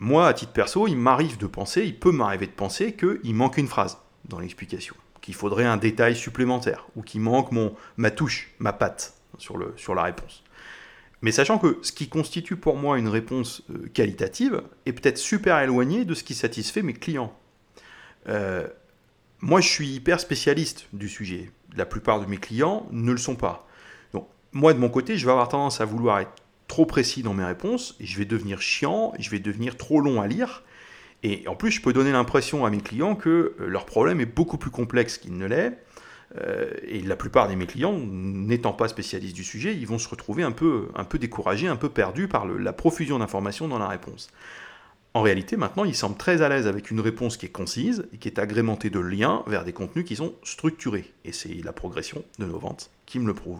Moi, 0.00 0.28
à 0.28 0.34
titre 0.34 0.52
perso, 0.52 0.86
il 0.86 0.96
m'arrive 0.96 1.38
de 1.38 1.46
penser, 1.46 1.84
il 1.84 1.98
peut 1.98 2.12
m'arriver 2.12 2.46
de 2.46 2.52
penser 2.52 2.94
qu'il 2.94 3.34
manque 3.34 3.58
une 3.58 3.66
phrase 3.66 3.98
dans 4.26 4.38
l'explication, 4.38 4.94
qu'il 5.20 5.34
faudrait 5.34 5.64
un 5.64 5.76
détail 5.76 6.14
supplémentaire, 6.14 6.86
ou 6.94 7.02
qu'il 7.02 7.20
manque 7.20 7.50
mon, 7.50 7.74
ma 7.96 8.10
touche, 8.10 8.52
ma 8.60 8.72
patte 8.72 9.14
sur, 9.38 9.94
la 9.94 10.02
réponse. 10.02 10.44
Mais 11.22 11.32
sachant 11.32 11.58
que 11.58 11.78
ce 11.82 11.90
qui 11.90 12.08
constitue 12.08 12.56
pour 12.56 12.76
moi 12.76 12.98
une 12.98 13.08
réponse 13.08 13.62
euh, 13.70 13.88
qualitative 13.92 14.62
est 14.86 14.92
peut-être 14.92 15.18
super 15.18 15.58
éloigné 15.58 16.04
de 16.04 16.14
ce 16.14 16.22
qui 16.22 16.34
satisfait 16.34 16.82
mes 16.82 16.92
clients. 16.92 17.36
Euh, 18.28 18.68
moi, 19.40 19.60
je 19.60 19.68
suis 19.68 19.88
hyper 19.88 20.20
spécialiste 20.20 20.86
du 20.92 21.08
sujet. 21.08 21.50
La 21.76 21.86
plupart 21.86 22.20
de 22.20 22.26
mes 22.26 22.36
clients 22.36 22.86
ne 22.92 23.10
le 23.10 23.18
sont 23.18 23.36
pas. 23.36 23.66
Donc, 24.12 24.28
moi, 24.52 24.74
de 24.74 24.78
mon 24.78 24.88
côté, 24.88 25.16
je 25.16 25.26
vais 25.26 25.32
avoir 25.32 25.48
tendance 25.48 25.80
à 25.80 25.84
vouloir 25.84 26.20
être 26.20 26.32
trop 26.68 26.86
précis 26.86 27.22
dans 27.22 27.34
mes 27.34 27.44
réponses, 27.44 27.96
je 27.98 28.18
vais 28.18 28.24
devenir 28.24 28.62
chiant, 28.62 29.12
je 29.18 29.30
vais 29.30 29.40
devenir 29.40 29.76
trop 29.76 30.00
long 30.00 30.20
à 30.20 30.28
lire. 30.28 30.62
Et 31.24 31.48
en 31.48 31.56
plus, 31.56 31.72
je 31.72 31.82
peux 31.82 31.92
donner 31.92 32.12
l'impression 32.12 32.64
à 32.64 32.70
mes 32.70 32.80
clients 32.80 33.16
que 33.16 33.56
euh, 33.60 33.66
leur 33.66 33.86
problème 33.86 34.20
est 34.20 34.26
beaucoup 34.26 34.58
plus 34.58 34.70
complexe 34.70 35.18
qu'il 35.18 35.36
ne 35.36 35.46
l'est. 35.46 35.76
Euh, 36.36 36.70
et 36.86 37.00
la 37.00 37.16
plupart 37.16 37.48
de 37.48 37.54
mes 37.54 37.66
clients, 37.66 37.98
n'étant 37.98 38.72
pas 38.72 38.86
spécialistes 38.86 39.34
du 39.34 39.44
sujet, 39.44 39.74
ils 39.74 39.86
vont 39.86 39.98
se 39.98 40.08
retrouver 40.08 40.42
un 40.42 40.52
peu, 40.52 40.88
un 40.94 41.04
peu 41.04 41.18
découragés, 41.18 41.66
un 41.66 41.76
peu 41.76 41.88
perdus 41.88 42.28
par 42.28 42.46
la 42.46 42.72
profusion 42.72 43.18
d'informations 43.18 43.66
dans 43.66 43.78
la 43.78 43.88
réponse. 43.88 44.30
En 45.14 45.22
réalité, 45.22 45.56
maintenant, 45.56 45.84
ils 45.84 45.96
semblent 45.96 46.18
très 46.18 46.42
à 46.42 46.48
l'aise 46.50 46.66
avec 46.66 46.90
une 46.90 47.00
réponse 47.00 47.38
qui 47.38 47.46
est 47.46 47.50
concise 47.50 48.06
et 48.12 48.18
qui 48.18 48.28
est 48.28 48.38
agrémentée 48.38 48.90
de 48.90 49.00
liens 49.00 49.42
vers 49.46 49.64
des 49.64 49.72
contenus 49.72 50.04
qui 50.04 50.16
sont 50.16 50.34
structurés. 50.44 51.12
Et 51.24 51.32
c'est 51.32 51.64
la 51.64 51.72
progression 51.72 52.22
de 52.38 52.44
nos 52.44 52.58
ventes 52.58 52.90
qui 53.06 53.18
me 53.18 53.26
le 53.26 53.34
prouve. 53.34 53.58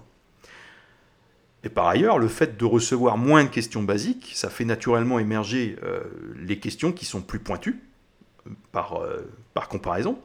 Et 1.64 1.68
par 1.68 1.88
ailleurs, 1.88 2.18
le 2.18 2.28
fait 2.28 2.56
de 2.56 2.64
recevoir 2.64 3.18
moins 3.18 3.44
de 3.44 3.48
questions 3.48 3.82
basiques, 3.82 4.32
ça 4.34 4.48
fait 4.48 4.64
naturellement 4.64 5.18
émerger 5.18 5.76
euh, 5.82 6.02
les 6.36 6.58
questions 6.58 6.92
qui 6.92 7.04
sont 7.04 7.20
plus 7.20 7.40
pointues, 7.40 7.80
euh, 8.46 8.50
par, 8.70 9.02
euh, 9.02 9.28
par 9.54 9.68
comparaison. 9.68 10.18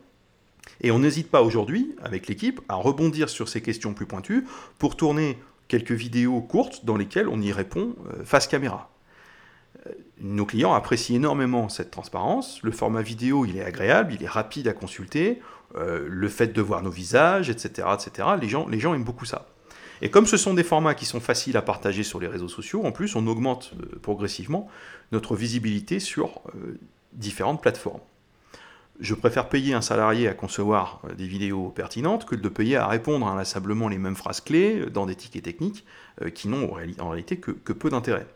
Et 0.81 0.91
on 0.91 0.99
n'hésite 0.99 1.31
pas 1.31 1.41
aujourd'hui, 1.41 1.95
avec 2.01 2.27
l'équipe, 2.27 2.61
à 2.69 2.75
rebondir 2.75 3.29
sur 3.29 3.49
ces 3.49 3.61
questions 3.61 3.93
plus 3.93 4.05
pointues 4.05 4.45
pour 4.77 4.95
tourner 4.95 5.39
quelques 5.67 5.91
vidéos 5.91 6.39
courtes 6.41 6.85
dans 6.85 6.97
lesquelles 6.97 7.27
on 7.27 7.41
y 7.41 7.51
répond 7.51 7.95
face 8.23 8.47
caméra. 8.47 8.89
Nos 10.19 10.45
clients 10.45 10.73
apprécient 10.73 11.15
énormément 11.15 11.67
cette 11.67 11.91
transparence. 11.91 12.61
Le 12.63 12.71
format 12.71 13.01
vidéo, 13.01 13.45
il 13.45 13.57
est 13.57 13.63
agréable, 13.63 14.13
il 14.13 14.23
est 14.23 14.29
rapide 14.29 14.67
à 14.67 14.73
consulter. 14.73 15.41
le 15.75 16.29
fait 16.29 16.47
de 16.47 16.61
voir 16.61 16.81
nos 16.81 16.91
visages, 16.91 17.49
etc., 17.49 17.87
etc. 17.93 18.29
Les 18.39 18.47
gens, 18.47 18.67
les 18.67 18.79
gens 18.79 18.93
aiment 18.93 19.03
beaucoup 19.03 19.25
ça. 19.25 19.52
Et 20.01 20.09
comme 20.09 20.25
ce 20.25 20.37
sont 20.37 20.53
des 20.53 20.63
formats 20.63 20.95
qui 20.95 21.05
sont 21.05 21.19
faciles 21.19 21.57
à 21.57 21.61
partager 21.61 22.03
sur 22.03 22.19
les 22.19 22.27
réseaux 22.27 22.47
sociaux, 22.47 22.83
en 22.83 22.91
plus, 22.91 23.15
on 23.15 23.27
augmente 23.27 23.73
euh, 23.79 23.99
progressivement 24.01 24.67
notre 25.11 25.35
visibilité 25.35 25.99
sur 25.99 26.41
euh, 26.55 26.79
différentes 27.13 27.61
plateformes. 27.61 28.01
Je 28.99 29.15
préfère 29.15 29.49
payer 29.49 29.73
un 29.73 29.81
salarié 29.81 30.27
à 30.27 30.33
concevoir 30.33 31.01
euh, 31.05 31.13
des 31.13 31.27
vidéos 31.27 31.69
pertinentes 31.69 32.25
que 32.25 32.35
de 32.35 32.49
payer 32.49 32.75
à 32.75 32.87
répondre 32.87 33.27
inlassablement 33.27 33.87
les 33.87 33.97
mêmes 33.97 34.15
phrases 34.15 34.41
clés 34.41 34.85
dans 34.91 35.05
des 35.05 35.15
tickets 35.15 35.43
techniques 35.43 35.85
qui 36.35 36.47
n'ont 36.47 36.71
en 36.99 37.09
réalité 37.09 37.37
que, 37.37 37.51
que 37.51 37.73
peu 37.73 37.89
d'intérêt. 37.89 38.27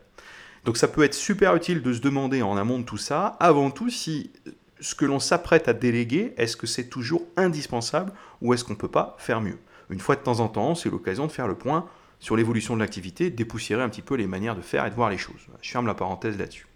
Donc 0.64 0.76
ça 0.76 0.88
peut 0.88 1.04
être 1.04 1.14
super 1.14 1.54
utile 1.54 1.80
de 1.80 1.92
se 1.92 2.00
demander 2.00 2.42
en 2.42 2.56
amont 2.56 2.80
de 2.80 2.84
tout 2.84 2.96
ça, 2.96 3.36
avant 3.38 3.70
tout 3.70 3.88
si 3.88 4.32
ce 4.80 4.94
que 4.94 5.04
l'on 5.04 5.20
s'apprête 5.20 5.68
à 5.68 5.72
déléguer, 5.72 6.34
est-ce 6.36 6.56
que 6.56 6.66
c'est 6.66 6.88
toujours 6.88 7.22
indispensable 7.36 8.12
ou 8.40 8.54
est-ce 8.54 8.64
qu'on 8.64 8.74
ne 8.74 8.78
peut 8.78 8.88
pas 8.88 9.16
faire 9.18 9.40
mieux? 9.40 9.58
Une 9.90 10.00
fois 10.00 10.16
de 10.16 10.20
temps 10.20 10.40
en 10.40 10.48
temps, 10.48 10.74
c'est 10.74 10.90
l'occasion 10.90 11.26
de 11.26 11.32
faire 11.32 11.48
le 11.48 11.54
point 11.54 11.86
sur 12.20 12.36
l'évolution 12.36 12.74
de 12.74 12.80
l'activité, 12.80 13.30
dépoussiérer 13.30 13.82
un 13.82 13.88
petit 13.88 14.02
peu 14.02 14.14
les 14.14 14.26
manières 14.26 14.56
de 14.56 14.60
faire 14.60 14.84
et 14.86 14.90
de 14.90 14.94
voir 14.94 15.10
les 15.10 15.18
choses. 15.18 15.46
Je 15.62 15.70
ferme 15.70 15.86
la 15.86 15.94
parenthèse 15.94 16.36
là-dessus. 16.36 16.66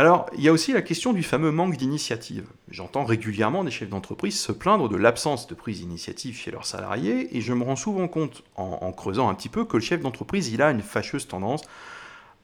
Alors, 0.00 0.30
il 0.34 0.42
y 0.42 0.48
a 0.48 0.52
aussi 0.52 0.72
la 0.72 0.80
question 0.80 1.12
du 1.12 1.22
fameux 1.22 1.50
manque 1.50 1.76
d'initiative. 1.76 2.46
J'entends 2.70 3.04
régulièrement 3.04 3.64
des 3.64 3.70
chefs 3.70 3.90
d'entreprise 3.90 4.40
se 4.40 4.50
plaindre 4.50 4.88
de 4.88 4.96
l'absence 4.96 5.46
de 5.46 5.54
prise 5.54 5.80
d'initiative 5.80 6.38
chez 6.38 6.50
leurs 6.50 6.64
salariés, 6.64 7.36
et 7.36 7.42
je 7.42 7.52
me 7.52 7.64
rends 7.64 7.76
souvent 7.76 8.08
compte, 8.08 8.42
en, 8.56 8.92
creusant 8.92 9.28
un 9.28 9.34
petit 9.34 9.50
peu, 9.50 9.66
que 9.66 9.76
le 9.76 9.82
chef 9.82 10.00
d'entreprise, 10.00 10.48
il 10.48 10.62
a 10.62 10.70
une 10.70 10.80
fâcheuse 10.80 11.28
tendance 11.28 11.60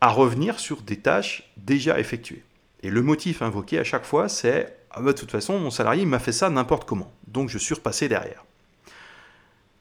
à 0.02 0.10
revenir 0.10 0.58
sur 0.58 0.82
des 0.82 0.98
tâches 0.98 1.50
déjà 1.56 1.98
effectuées. 1.98 2.44
Et 2.82 2.90
le 2.90 3.00
motif 3.00 3.40
invoqué 3.40 3.78
à 3.78 3.84
chaque 3.84 4.04
fois, 4.04 4.28
c'est 4.28 4.76
ah 4.90 5.00
bah, 5.00 5.12
de 5.12 5.18
toute 5.18 5.30
façon, 5.30 5.58
mon 5.58 5.70
salarié 5.70 6.04
m'a 6.04 6.18
fait 6.18 6.32
ça 6.32 6.50
n'importe 6.50 6.86
comment, 6.86 7.10
donc 7.26 7.48
je 7.48 7.56
suis 7.56 7.74
repassé 7.74 8.06
derrière. 8.06 8.44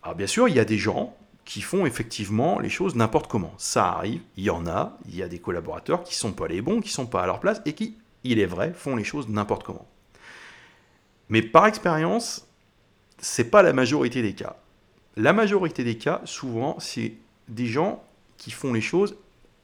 Alors 0.06 0.14
bien 0.16 0.28
sûr, 0.28 0.48
il 0.48 0.54
y 0.54 0.60
a 0.60 0.66
des 0.66 0.78
gens 0.78 1.18
qui 1.46 1.62
font 1.62 1.88
effectivement 1.88 2.60
les 2.60 2.70
choses 2.70 2.94
n'importe 2.94 3.28
comment. 3.28 3.56
Ça 3.58 3.88
arrive, 3.88 4.22
il 4.38 4.44
y 4.44 4.52
en 4.52 4.68
a, 4.68 5.00
il 5.08 5.16
y 5.16 5.24
a 5.24 5.28
des 5.28 5.40
collaborateurs 5.40 6.04
qui 6.04 6.14
sont 6.14 6.32
pas 6.32 6.48
les 6.48 6.62
bons, 6.62 6.80
qui 6.80 6.92
sont 6.92 7.08
pas 7.08 7.24
à 7.24 7.26
leur 7.26 7.40
place 7.40 7.60
et 7.66 7.74
qui, 7.74 7.98
il 8.24 8.40
est 8.40 8.46
vrai, 8.46 8.72
font 8.76 8.96
les 8.96 9.04
choses 9.04 9.28
n'importe 9.30 9.64
comment. 9.64 9.88
Mais 11.30 11.42
par 11.42 11.66
expérience, 11.66 12.48
c'est 13.18 13.50
pas 13.50 13.64
la 13.64 13.74
majorité 13.74 14.22
des 14.22 14.36
cas. 14.36 14.58
La 15.16 15.34
majorité 15.34 15.84
des 15.84 15.98
cas, 15.98 16.22
souvent, 16.26 16.80
c'est 16.80 17.14
des 17.48 17.66
gens 17.66 18.04
qui 18.38 18.52
font 18.52 18.74
les 18.74 18.82
choses 18.82 19.18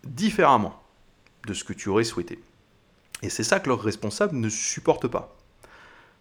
différemment 0.03 0.81
de 1.45 1.53
ce 1.53 1.63
que 1.63 1.73
tu 1.73 1.87
aurais 1.89 2.03
souhaité. 2.03 2.39
Et 3.21 3.29
c'est 3.29 3.43
ça 3.43 3.59
que 3.59 3.69
leurs 3.69 3.83
responsables 3.83 4.35
ne 4.35 4.49
supportent 4.49 5.07
pas. 5.07 5.35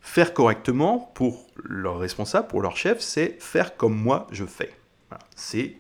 Faire 0.00 0.33
correctement 0.33 1.11
pour 1.14 1.47
leur 1.62 1.99
responsable, 1.99 2.49
pour 2.49 2.62
leur 2.62 2.76
chef, 2.76 3.00
c'est 3.00 3.37
faire 3.40 3.76
comme 3.76 3.95
moi 3.95 4.26
je 4.30 4.45
fais. 4.45 4.75
C'est 5.37 5.76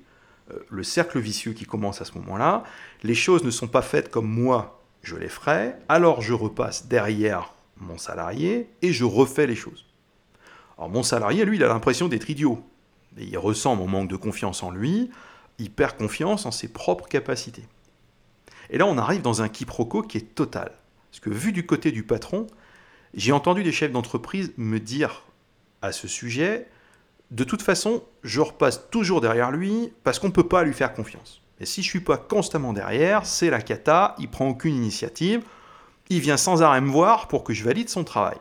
euh, 0.50 0.58
le 0.68 0.82
cercle 0.82 1.18
vicieux 1.18 1.52
qui 1.52 1.64
commence 1.64 2.00
à 2.00 2.04
ce 2.04 2.12
moment-là. 2.18 2.64
Les 3.02 3.14
choses 3.14 3.44
ne 3.44 3.50
sont 3.50 3.68
pas 3.68 3.82
faites 3.82 4.10
comme 4.10 4.28
moi 4.28 4.80
je 5.02 5.16
les 5.16 5.28
ferai, 5.28 5.74
alors 5.88 6.20
je 6.20 6.34
repasse 6.34 6.86
derrière 6.86 7.54
mon 7.78 7.96
salarié 7.96 8.68
et 8.82 8.92
je 8.92 9.04
refais 9.04 9.46
les 9.46 9.54
choses. 9.54 9.86
Alors 10.76 10.90
mon 10.90 11.02
salarié, 11.02 11.44
lui, 11.44 11.56
il 11.56 11.64
a 11.64 11.68
l'impression 11.68 12.08
d'être 12.08 12.28
idiot. 12.28 12.62
il 13.16 13.38
ressent 13.38 13.76
mon 13.76 13.86
manque 13.86 14.08
de 14.08 14.16
confiance 14.16 14.62
en 14.62 14.70
lui, 14.70 15.10
il 15.58 15.70
perd 15.70 15.96
confiance 15.96 16.46
en 16.46 16.50
ses 16.50 16.68
propres 16.68 17.08
capacités. 17.08 17.64
Et 18.70 18.78
là, 18.78 18.86
on 18.86 18.98
arrive 18.98 19.22
dans 19.22 19.42
un 19.42 19.48
quiproquo 19.48 20.02
qui 20.02 20.18
est 20.18 20.34
total. 20.34 20.72
Parce 21.10 21.20
que 21.20 21.30
vu 21.30 21.52
du 21.52 21.66
côté 21.66 21.90
du 21.90 22.02
patron, 22.02 22.46
j'ai 23.14 23.32
entendu 23.32 23.62
des 23.62 23.72
chefs 23.72 23.92
d'entreprise 23.92 24.52
me 24.56 24.78
dire 24.78 25.22
à 25.82 25.92
ce 25.92 26.08
sujet, 26.08 26.68
de 27.30 27.44
toute 27.44 27.62
façon, 27.62 28.02
je 28.22 28.40
repasse 28.40 28.90
toujours 28.90 29.20
derrière 29.20 29.50
lui 29.50 29.92
parce 30.04 30.18
qu'on 30.18 30.28
ne 30.28 30.32
peut 30.32 30.48
pas 30.48 30.62
lui 30.62 30.74
faire 30.74 30.92
confiance. 30.92 31.42
Et 31.60 31.66
si 31.66 31.82
je 31.82 31.88
ne 31.88 31.90
suis 31.90 32.00
pas 32.00 32.16
constamment 32.16 32.72
derrière, 32.72 33.26
c'est 33.26 33.50
la 33.50 33.60
cata, 33.60 34.14
il 34.18 34.28
prend 34.28 34.48
aucune 34.48 34.74
initiative, 34.74 35.42
il 36.08 36.20
vient 36.20 36.36
sans 36.36 36.62
arrêt 36.62 36.80
me 36.80 36.90
voir 36.90 37.28
pour 37.28 37.44
que 37.44 37.52
je 37.52 37.64
valide 37.64 37.88
son 37.88 38.02
travail. 38.02 38.38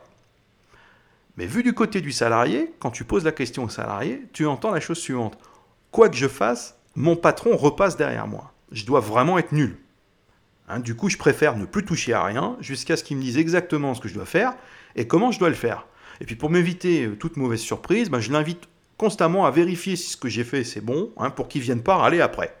Mais 1.36 1.46
vu 1.46 1.62
du 1.62 1.72
côté 1.72 2.00
du 2.00 2.12
salarié, 2.12 2.74
quand 2.80 2.90
tu 2.90 3.04
poses 3.04 3.24
la 3.24 3.32
question 3.32 3.64
au 3.64 3.68
salarié, 3.68 4.22
tu 4.32 4.46
entends 4.46 4.72
la 4.72 4.80
chose 4.80 4.98
suivante. 4.98 5.38
Quoi 5.90 6.08
que 6.08 6.16
je 6.16 6.28
fasse, 6.28 6.76
mon 6.96 7.16
patron 7.16 7.56
repasse 7.56 7.96
derrière 7.96 8.26
moi. 8.26 8.52
Je 8.72 8.84
dois 8.84 9.00
vraiment 9.00 9.38
être 9.38 9.52
nul. 9.52 9.78
Hein, 10.70 10.78
du 10.78 10.94
coup, 10.94 11.08
je 11.08 11.16
préfère 11.16 11.56
ne 11.56 11.64
plus 11.64 11.84
toucher 11.84 12.12
à 12.12 12.22
rien 12.22 12.56
jusqu'à 12.60 12.96
ce 12.96 13.02
qu'il 13.02 13.16
me 13.16 13.22
dise 13.22 13.38
exactement 13.38 13.94
ce 13.94 14.00
que 14.00 14.08
je 14.08 14.14
dois 14.14 14.24
faire 14.24 14.54
et 14.94 15.06
comment 15.06 15.32
je 15.32 15.38
dois 15.40 15.48
le 15.48 15.54
faire. 15.56 15.86
Et 16.20 16.24
puis 16.24 16.36
pour 16.36 16.48
m'éviter 16.48 17.06
euh, 17.06 17.16
toute 17.16 17.36
mauvaise 17.36 17.60
surprise, 17.60 18.08
ben, 18.08 18.20
je 18.20 18.30
l'invite 18.30 18.68
constamment 18.96 19.46
à 19.46 19.50
vérifier 19.50 19.96
si 19.96 20.10
ce 20.10 20.16
que 20.16 20.28
j'ai 20.28 20.44
fait 20.44 20.62
c'est 20.62 20.80
bon, 20.80 21.10
hein, 21.16 21.30
pour 21.30 21.48
qu'il 21.48 21.62
vienne 21.62 21.82
pas 21.82 21.96
râler 21.96 22.20
après. 22.20 22.54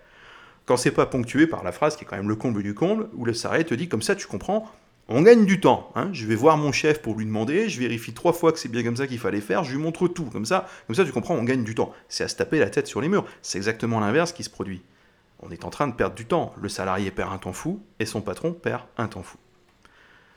Quand 0.66 0.76
c'est 0.76 0.90
pas 0.90 1.06
ponctué 1.06 1.46
par 1.46 1.62
la 1.62 1.70
phrase 1.70 1.96
qui 1.96 2.04
est 2.04 2.06
quand 2.06 2.16
même 2.16 2.28
le 2.28 2.34
comble 2.34 2.62
du 2.62 2.74
comble, 2.74 3.08
où 3.14 3.24
le 3.24 3.32
salarié 3.32 3.64
te 3.64 3.74
dit 3.74 3.88
comme 3.88 4.02
ça, 4.02 4.16
tu 4.16 4.26
comprends, 4.26 4.68
on 5.08 5.22
gagne 5.22 5.44
du 5.44 5.60
temps. 5.60 5.92
Hein. 5.94 6.08
Je 6.12 6.26
vais 6.26 6.34
voir 6.34 6.56
mon 6.56 6.72
chef 6.72 7.02
pour 7.02 7.16
lui 7.16 7.26
demander, 7.26 7.68
je 7.68 7.78
vérifie 7.78 8.12
trois 8.12 8.32
fois 8.32 8.50
que 8.50 8.58
c'est 8.58 8.68
bien 8.68 8.82
comme 8.82 8.96
ça 8.96 9.06
qu'il 9.06 9.18
fallait 9.18 9.40
faire, 9.40 9.62
je 9.62 9.72
lui 9.72 9.82
montre 9.82 10.08
tout, 10.08 10.24
comme 10.24 10.46
ça, 10.46 10.68
comme 10.86 10.96
ça 10.96 11.04
tu 11.04 11.12
comprends, 11.12 11.34
on 11.34 11.44
gagne 11.44 11.62
du 11.62 11.76
temps. 11.76 11.92
C'est 12.08 12.24
à 12.24 12.28
se 12.28 12.36
taper 12.36 12.58
la 12.58 12.70
tête 12.70 12.88
sur 12.88 13.00
les 13.00 13.08
murs. 13.08 13.24
C'est 13.42 13.58
exactement 13.58 14.00
l'inverse 14.00 14.32
qui 14.32 14.42
se 14.42 14.50
produit 14.50 14.82
on 15.42 15.50
est 15.50 15.64
en 15.64 15.70
train 15.70 15.88
de 15.88 15.94
perdre 15.94 16.14
du 16.14 16.26
temps. 16.26 16.54
Le 16.60 16.68
salarié 16.68 17.10
perd 17.10 17.32
un 17.32 17.38
temps 17.38 17.52
fou 17.52 17.82
et 17.98 18.06
son 18.06 18.20
patron 18.20 18.52
perd 18.52 18.82
un 18.96 19.08
temps 19.08 19.22
fou. 19.22 19.38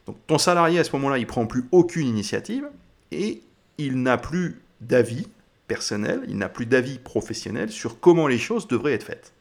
Donc 0.05 0.17
ton 0.27 0.37
salarié 0.37 0.79
à 0.79 0.83
ce 0.83 0.91
moment-là, 0.93 1.17
il 1.17 1.27
prend 1.27 1.45
plus 1.45 1.65
aucune 1.71 2.07
initiative 2.07 2.67
et 3.11 3.41
il 3.77 4.01
n'a 4.01 4.17
plus 4.17 4.61
d'avis 4.81 5.27
personnel, 5.67 6.23
il 6.27 6.37
n'a 6.37 6.49
plus 6.49 6.65
d'avis 6.65 6.99
professionnel 6.99 7.71
sur 7.71 7.99
comment 7.99 8.27
les 8.27 8.37
choses 8.37 8.67
devraient 8.67 8.93
être 8.93 9.05
faites. 9.05 9.33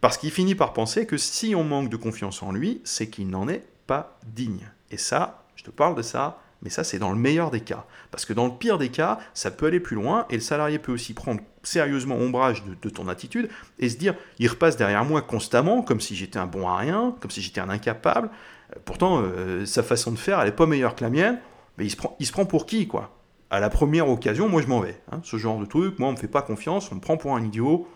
Parce 0.00 0.18
qu'il 0.18 0.30
finit 0.30 0.54
par 0.54 0.72
penser 0.72 1.06
que 1.06 1.16
si 1.16 1.54
on 1.54 1.64
manque 1.64 1.88
de 1.88 1.96
confiance 1.96 2.42
en 2.42 2.52
lui, 2.52 2.80
c'est 2.84 3.08
qu'il 3.08 3.28
n'en 3.28 3.48
est 3.48 3.64
pas 3.86 4.18
digne. 4.26 4.68
Et 4.90 4.96
ça, 4.96 5.44
je 5.56 5.64
te 5.64 5.70
parle 5.70 5.94
de 5.94 6.02
ça 6.02 6.42
mais 6.64 6.70
ça, 6.70 6.82
c'est 6.82 6.98
dans 6.98 7.10
le 7.10 7.18
meilleur 7.18 7.50
des 7.50 7.60
cas. 7.60 7.84
Parce 8.10 8.24
que 8.24 8.32
dans 8.32 8.46
le 8.46 8.52
pire 8.52 8.78
des 8.78 8.88
cas, 8.88 9.18
ça 9.34 9.50
peut 9.50 9.66
aller 9.66 9.80
plus 9.80 9.96
loin 9.96 10.26
et 10.30 10.34
le 10.34 10.40
salarié 10.40 10.78
peut 10.78 10.92
aussi 10.92 11.12
prendre 11.12 11.40
sérieusement 11.62 12.16
ombrage 12.16 12.64
de, 12.64 12.88
ton 12.88 13.08
attitude 13.08 13.48
et 13.78 13.88
se 13.88 13.96
dire, 13.96 14.14
il 14.38 14.48
repasse 14.48 14.76
derrière 14.76 15.04
moi 15.04 15.22
constamment, 15.22 15.82
comme 15.82 16.00
si 16.00 16.16
j'étais 16.16 16.38
un 16.38 16.46
bon 16.46 16.66
à 16.66 16.76
rien, 16.76 17.14
comme 17.20 17.30
si 17.30 17.42
j'étais 17.42 17.60
un 17.60 17.68
incapable. 17.68 18.30
Euh, 18.74 18.78
pourtant, 18.84 19.20
euh, 19.22 19.66
sa 19.66 19.82
façon 19.82 20.10
de 20.10 20.16
faire, 20.16 20.40
elle 20.40 20.46
n'est 20.46 20.56
pas 20.56 20.66
meilleure 20.66 20.96
que 20.96 21.04
la 21.04 21.10
mienne, 21.10 21.38
mais 21.76 21.84
il 21.86 21.90
se 22.26 22.32
prend, 22.32 22.46
pour 22.46 22.66
qui, 22.66 22.86
quoi? 22.86 23.18
À 23.50 23.60
la 23.60 23.70
première 23.70 24.08
occasion, 24.08 24.48
moi 24.48 24.62
je 24.62 24.66
m'en 24.66 24.80
vais. 24.80 25.00
Hein. 25.12 25.20
ce 25.22 25.36
genre 25.36 25.60
de 25.60 25.66
truc, 25.66 25.98
moi 25.98 26.08
on 26.08 26.12
me 26.12 26.16
fait 26.16 26.28
pas 26.28 26.42
confiance, 26.42 26.90
on 26.90 26.96
me 26.96 27.00
prend 27.00 27.16
pour 27.16 27.36
un 27.36 27.44
idiot, 27.44 27.86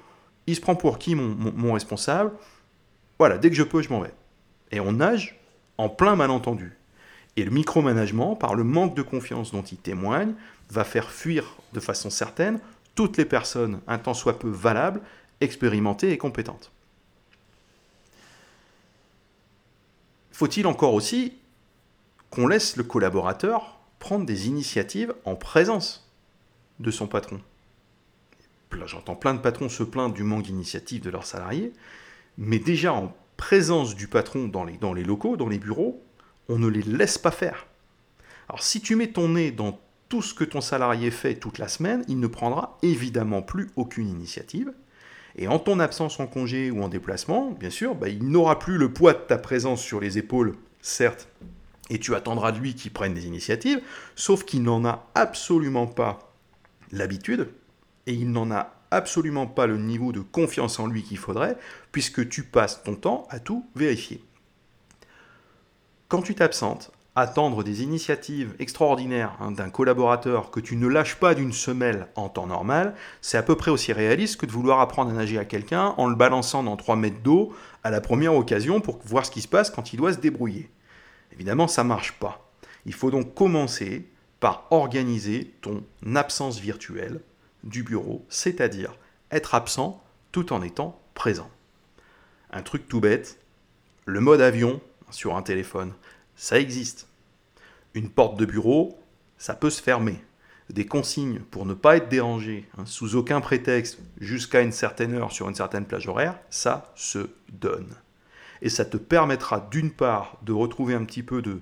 il 0.47 0.55
se 0.55 0.61
prend 0.61 0.77
pour 0.77 0.99
qui 0.99 1.15
mon, 1.15 1.73
responsable? 1.73 2.33
Voilà, 3.19 3.39
dès 3.39 3.51
que 3.51 3.57
je 3.57 3.65
peux, 3.65 3.83
je 3.83 3.89
m'en 3.89 4.01
vais. 4.01 4.15
Et 4.71 4.79
on 4.79 4.93
nage 4.93 5.41
en 5.79 5.89
plein 5.89 6.17
malentendu. 6.17 6.78
Et 7.37 7.45
le 7.45 7.51
micromanagement, 7.51 8.35
par 8.35 8.55
le 8.55 8.65
manque 8.65 8.97
de 8.97 9.03
confiance 9.03 9.53
dont 9.53 9.63
il 9.63 9.79
témoigne, 9.79 10.35
va 10.71 10.85
faire 10.85 11.11
fuir 11.11 11.57
de 11.73 11.81
façon 11.81 12.11
certaine 12.11 12.61
toutes 12.95 13.17
les 13.17 13.25
personnes 13.25 13.81
un 13.87 13.99
tant 13.99 14.15
soit 14.15 14.39
peu 14.39 14.49
valables, 14.49 15.01
expérimentées 15.41 16.11
et 16.11 16.19
compétentes. 16.19 16.73
Faut-il 20.33 20.67
encore 20.67 20.95
aussi 20.95 21.35
qu'on 22.31 22.47
laisse 22.47 22.77
le 22.77 22.83
collaborateur 22.83 23.79
prendre 23.99 24.27
des 24.27 24.49
initiatives 24.49 25.15
en 25.25 25.37
présence 25.37 26.09
de 26.81 26.91
son 26.91 27.07
patron? 27.07 27.41
J'entends 28.87 29.17
plein 29.17 29.35
de 29.35 29.41
patrons 29.41 29.69
se 29.69 29.83
plaindre 29.83 30.15
du 30.15 30.23
manque 30.23 30.45
d'initiative 30.45 31.03
de 31.03 31.11
leurs 31.11 31.25
salariés, 31.25 31.73
mais 32.37 32.59
déjà 32.59 32.93
en 32.93 33.15
présence 33.37 33.95
du 33.95 34.09
patron 34.09 34.49
dans 34.49 34.65
les, 34.65 34.77
dans 34.77 34.93
les 34.93 35.05
locaux, 35.05 35.37
dans 35.37 35.49
les 35.49 35.59
bureaux, 35.59 36.03
on 36.49 36.59
ne 36.59 36.69
les 36.69 36.83
laisse 36.83 37.19
pas 37.19 37.31
faire. 37.31 37.67
Alors 38.49 38.63
si 38.63 38.81
tu 38.81 38.97
mets 38.97 39.13
ton 39.13 39.31
nez 39.31 39.51
dans 39.51 39.79
tout 40.09 40.23
ce 40.23 40.33
que 40.35 40.45
ton 40.45 40.61
salarié 40.61 41.11
fait 41.11 41.35
toute 41.35 41.59
la 41.59 41.69
semaine, 41.69 42.05
il 42.09 42.19
ne 42.19 42.27
prendra 42.27 42.79
évidemment 42.83 43.43
plus 43.43 43.69
aucune 43.77 44.09
initiative. 44.09 44.73
Et 45.37 45.47
en 45.49 45.59
ton 45.59 45.79
absence 45.79 46.19
en 46.19 46.27
congé 46.27 46.71
ou 46.71 46.83
en 46.83 46.89
déplacement, 46.89 47.51
bien 47.51 47.71
sûr, 47.71 47.95
bah, 47.95 48.09
il 48.09 48.29
n'aura 48.29 48.59
plus 48.59 48.79
le 48.79 48.93
poids 48.93 49.13
de 49.13 49.19
ta 49.19 49.39
présence 49.39 49.83
sur 49.83 50.01
les 50.01 50.19
épaules, 50.19 50.57
certes, 50.81 51.29
et 51.91 51.99
tu 51.99 52.15
attendras 52.15 52.53
de 52.53 52.59
lui 52.59 52.75
qu'il 52.75 52.91
prenne 52.91 53.15
des 53.15 53.27
initiatives, 53.27 53.81
sauf 54.17 54.45
qu'il 54.45 54.63
n'en 54.63 54.85
a 54.85 55.07
absolument 55.15 55.87
pas 55.87 56.33
l'habitude, 56.91 57.51
et 58.07 58.15
il 58.15 58.33
n'en 58.33 58.51
a 58.51 58.75
absolument 58.91 59.47
pas 59.47 59.67
le 59.67 59.77
niveau 59.77 60.13
de 60.13 60.21
confiance 60.21 60.81
en 60.81 60.87
lui 60.87 61.03
qu'il 61.03 61.19
faudrait, 61.19 61.59
puisque 61.93 62.29
tu 62.29 62.43
passes 62.43 62.83
ton 62.83 62.95
temps 62.97 63.29
à 63.31 63.39
tout 63.39 63.67
vérifier. 63.77 64.23
Quand 66.09 66.23
tu 66.23 66.35
t'absentes, 66.35 66.91
attendre 67.15 67.63
des 67.63 67.83
initiatives 67.83 68.55
extraordinaires 68.59 69.37
hein, 69.41 69.51
d'un 69.51 69.69
collaborateur 69.69 70.51
que 70.51 70.59
tu 70.59 70.75
ne 70.77 70.87
lâches 70.87 71.17
pas 71.17 71.35
d'une 71.35 71.53
semelle 71.53 72.09
en 72.17 72.31
temps 72.31 72.47
normal, 72.47 72.95
c'est 73.21 73.37
à 73.37 73.43
peu 73.43 73.57
près 73.57 73.71
aussi 73.71 73.93
réaliste 73.93 74.41
que 74.41 74.47
de 74.47 74.51
vouloir 74.51 74.81
apprendre 74.81 75.11
à 75.11 75.13
nager 75.13 75.39
à 75.39 75.45
quelqu'un 75.45 75.93
en 75.99 76.07
le 76.07 76.15
balançant 76.15 76.63
dans 76.63 76.79
3 76.79 76.97
mètres 76.97 77.21
d'eau 77.23 77.53
à 77.85 77.91
la 77.91 78.01
première 78.01 78.35
occasion 78.35 78.81
pour 78.81 79.01
voir 79.05 79.27
ce 79.27 79.31
qui 79.31 79.43
se 79.43 79.49
passe 79.49 79.69
quand 79.69 79.93
il 79.93 79.99
doit 79.99 80.15
se 80.15 80.19
débrouiller. 80.19 80.71
Évidemment, 81.35 81.69
ça 81.69 81.83
ne 81.83 81.89
marche 81.89 82.13
pas. 82.13 82.51
Il 82.87 82.95
faut 82.95 83.11
donc 83.11 83.35
commencer 83.35 84.09
par 84.41 84.67
organiser 84.71 85.53
ton 85.61 85.85
absence 86.17 86.59
virtuelle 86.59 87.21
du 87.65 87.83
bureau, 87.83 88.25
c'est-à-dire 88.31 88.97
être 89.31 89.55
absent 89.55 90.03
tout 90.33 90.55
en 90.55 90.63
étant 90.63 90.99
présent. 91.13 91.51
Un 92.51 92.63
truc 92.63 92.89
tout 92.89 93.01
bête, 93.01 93.39
le 94.07 94.21
mode 94.21 94.41
avion 94.41 94.81
sur 95.11 95.37
un 95.37 95.43
téléphone, 95.43 95.93
ça 96.37 96.59
existe. 96.59 97.09
Une 97.95 98.11
porte 98.11 98.39
de 98.39 98.45
bureau, 98.45 98.99
ça 99.39 99.55
peut 99.55 99.71
se 99.71 99.83
fermer. 99.83 100.23
Des 100.71 100.87
consignes 100.87 101.41
pour 101.51 101.65
ne 101.65 101.75
pas 101.75 101.97
être 101.97 102.09
dérangé 102.09 102.69
hein, 102.77 102.85
sous 102.85 103.17
aucun 103.17 103.41
prétexte 103.41 103.99
jusqu'à 104.21 104.61
une 104.61 104.73
certaine 104.73 105.15
heure 105.15 105.33
sur 105.33 105.49
une 105.49 105.55
certaine 105.55 105.87
plage 105.87 106.09
horaire, 106.09 106.39
ça 106.51 106.93
se 106.95 107.31
donne. 107.51 107.89
Et 108.61 108.69
ça 108.69 108.85
te 108.85 108.97
permettra 108.97 109.67
d'une 109.71 109.91
part 109.91 110.37
de 110.43 110.53
retrouver 110.53 110.95
un 110.95 111.05
petit 111.05 111.23
peu 111.23 111.41
de, 111.41 111.61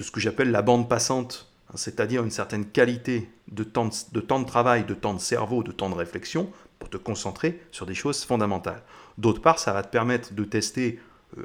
ce 0.00 0.10
que 0.10 0.20
j'appelle 0.20 0.50
la 0.50 0.62
bande 0.62 0.88
passante 0.88 1.50
c'est-à-dire 1.76 2.22
une 2.22 2.30
certaine 2.30 2.66
qualité 2.66 3.28
de 3.48 3.64
temps 3.64 3.88
de, 4.12 4.20
temps 4.20 4.40
de 4.40 4.46
travail, 4.46 4.84
de 4.84 4.94
temps 4.94 5.14
de 5.14 5.20
cerveau, 5.20 5.62
de 5.62 5.72
temps 5.72 5.90
de 5.90 5.94
réflexion, 5.94 6.50
pour 6.78 6.88
te 6.88 6.96
concentrer 6.96 7.60
sur 7.70 7.86
des 7.86 7.94
choses 7.94 8.24
fondamentales. 8.24 8.82
D'autre 9.18 9.40
part, 9.40 9.58
ça 9.58 9.72
va 9.72 9.82
te 9.82 9.90
permettre 9.90 10.34
de 10.34 10.44
tester 10.44 11.00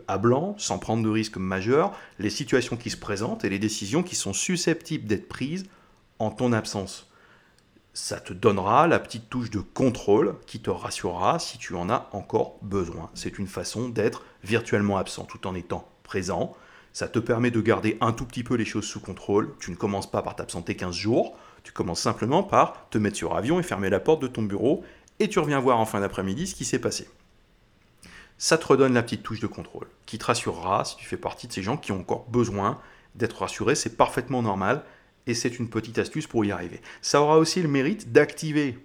à 0.08 0.18
blanc, 0.18 0.56
sans 0.58 0.80
prendre 0.80 1.04
de 1.04 1.10
risques 1.10 1.38
majeurs, 1.38 1.94
les 2.20 2.30
situations 2.30 2.78
qui 2.78 2.90
se 2.90 2.98
présentent 2.98 3.46
et 3.46 3.50
les 3.50 3.60
décisions 3.60 4.04
qui 4.04 4.16
sont 4.16 4.34
susceptibles 4.34 5.08
d'être 5.08 5.28
prises 5.28 5.66
en 6.20 6.32
ton 6.32 6.54
absence. 6.54 7.10
Ça 7.94 8.20
te 8.20 8.34
donnera 8.34 8.88
la 8.88 9.00
petite 9.00 9.30
touche 9.30 9.50
de 9.50 9.60
contrôle 9.60 10.36
qui 10.46 10.60
te 10.60 10.70
rassurera 10.70 11.40
si 11.40 11.58
tu 11.58 11.76
en 11.76 11.90
as 11.90 12.08
encore 12.12 12.58
besoin. 12.62 13.10
C'est 13.14 13.40
une 13.40 13.48
façon 13.48 13.90
d'être 13.90 14.24
virtuellement 14.44 14.98
absent 14.98 15.26
tout 15.26 15.48
en 15.48 15.56
étant 15.56 15.90
présent 16.04 16.56
ça 16.94 17.08
te 17.08 17.20
permet 17.20 17.52
de 17.52 17.62
garder 17.62 17.98
un 18.02 18.12
tout 18.12 18.26
petit 18.26 18.44
peu 18.44 18.56
les 18.56 18.66
choses 18.66 18.86
sous 18.86 19.00
contrôle. 19.00 19.54
Tu 19.60 19.72
ne 19.72 19.76
commences 19.76 20.10
pas 20.10 20.22
par 20.22 20.36
t'absenter 20.36 20.76
15 20.76 20.96
jours, 20.96 21.38
tu 21.64 21.72
commences 21.72 22.02
simplement 22.02 22.44
par 22.44 22.90
te 22.90 22.98
mettre 22.98 23.18
sur 23.18 23.36
avion 23.36 23.60
et 23.60 23.64
fermer 23.64 23.90
la 23.90 24.00
porte 24.00 24.22
de 24.22 24.28
ton 24.28 24.44
bureau, 24.44 24.84
et 25.20 25.30
tu 25.30 25.40
reviens 25.40 25.60
voir 25.60 25.80
en 25.80 25.86
fin 25.86 26.00
d'après-midi 26.00 26.48
ce 26.48 26.56
qui 26.56 26.66
s'est 26.66 26.80
passé. 26.80 27.08
Ça 28.42 28.58
te 28.58 28.66
redonne 28.66 28.94
la 28.94 29.04
petite 29.04 29.22
touche 29.22 29.42
de 29.42 29.48
contrôle, 29.48 29.88
qui 30.06 30.18
te 30.18 30.24
rassurera 30.24 30.86
si 30.86 30.96
tu 30.96 31.06
fais 31.06 31.18
partie 31.18 31.48
de 31.48 31.52
ces 31.52 31.62
gens 31.62 31.76
qui 31.76 31.92
ont 31.92 32.00
encore 32.00 32.26
besoin 32.30 32.80
d'être 33.16 33.40
rassurés, 33.40 33.76
c'est 33.76 33.98
parfaitement 33.98 34.42
normal, 34.42 34.86
et 35.28 35.34
c'est 35.34 35.60
une 35.60 35.70
petite 35.70 36.00
astuce 36.00 36.26
pour 36.26 36.46
y 36.46 36.52
arriver. 36.54 36.80
Ça 37.02 37.22
aura 37.22 37.38
aussi 37.38 37.62
le 37.62 37.68
mérite 37.68 38.14
d'activer 38.14 38.80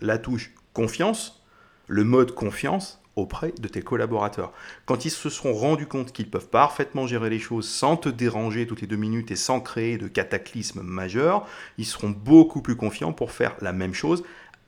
la 0.00 0.18
touche 0.18 0.52
confiance, 0.74 1.42
le 1.86 2.04
mode 2.04 2.34
confiance, 2.34 3.00
auprès 3.16 3.52
de 3.58 3.66
tes 3.66 3.80
collaborateurs. 3.80 4.52
Quand 4.84 5.06
ils 5.06 5.10
se 5.10 5.30
seront 5.30 5.54
rendus 5.54 5.86
compte 5.86 6.12
qu'ils 6.12 6.30
peuvent 6.30 6.50
parfaitement 6.50 7.06
gérer 7.06 7.30
les 7.30 7.38
choses 7.38 7.66
sans 7.66 7.96
te 7.96 8.10
déranger 8.10 8.66
toutes 8.66 8.82
les 8.82 8.86
deux 8.86 8.96
minutes 8.96 9.30
et 9.30 9.36
sans 9.36 9.60
créer 9.60 9.96
de 9.96 10.06
cataclysmes 10.06 10.82
majeurs, 10.82 11.46
ils 11.78 11.86
seront 11.86 12.10
beaucoup 12.10 12.60
plus 12.60 12.76
confiants 12.76 13.14
pour 13.14 13.32
faire 13.32 13.56
la 13.62 13.72
même 13.72 13.94
chose 13.94 14.22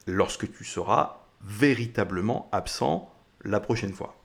lorsque 0.07 0.50
tu 0.50 0.64
seras 0.64 1.26
véritablement 1.44 2.48
absent 2.53 3.12
la 3.44 3.61
prochaine 3.61 3.92
fois. 3.92 4.19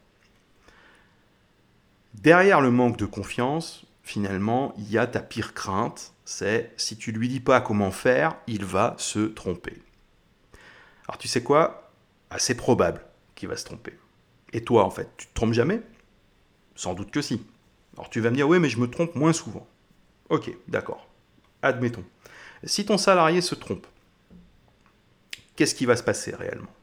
Derrière 2.21 2.61
le 2.61 2.71
manque 2.71 2.97
de 2.97 3.05
confiance, 3.05 3.85
finalement, 4.01 4.73
il 4.77 4.89
y 4.89 4.97
a 4.97 5.05
ta 5.05 5.19
pire 5.19 5.53
crainte, 5.53 6.13
c'est 6.23 6.73
si 6.77 6.97
tu 6.97 7.11
lui 7.11 7.27
dis 7.27 7.39
pas 7.39 7.61
comment 7.61 7.91
faire, 7.91 8.37
il 8.47 8.65
va 8.65 8.95
se 8.97 9.19
tromper. 9.19 9.81
Alors 11.07 11.17
tu 11.17 11.27
sais 11.27 11.43
quoi? 11.43 11.91
Assez 12.29 12.55
probable 12.55 13.01
qu'il 13.35 13.49
va 13.49 13.57
se 13.57 13.65
tromper. 13.65 13.93
Et 14.53 14.63
toi, 14.63 14.85
en 14.85 14.89
fait, 14.89 15.09
tu 15.17 15.27
te 15.27 15.33
trompes 15.33 15.53
jamais? 15.53 15.81
Sans 16.73 16.93
doute 16.93 17.11
que 17.11 17.21
si. 17.21 17.45
Alors 17.95 18.09
tu 18.09 18.21
vas 18.21 18.31
me 18.31 18.35
dire, 18.35 18.47
oui, 18.47 18.59
mais 18.59 18.69
je 18.69 18.79
me 18.79 18.89
trompe 18.89 19.15
moins 19.15 19.33
souvent. 19.33 19.67
Ok, 20.29 20.49
d'accord. 20.67 21.07
Admettons. 21.61 22.05
Si 22.63 22.85
ton 22.85 22.97
salarié 22.97 23.41
se 23.41 23.55
trompe, 23.55 23.85
qu'est-ce 25.55 25.75
qui 25.75 25.85
va 25.85 25.95
se 25.95 26.03
passer 26.03 26.33
réellement? 26.33 26.73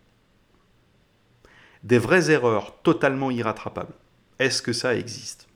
Des 1.83 1.99
vraies 1.99 2.31
erreurs 2.31 2.81
totalement 2.83 3.31
irrattrapables. 3.31 3.95
Est-ce 4.39 4.63
que 4.63 4.73
ça 4.73 4.95
existe? 4.95 5.49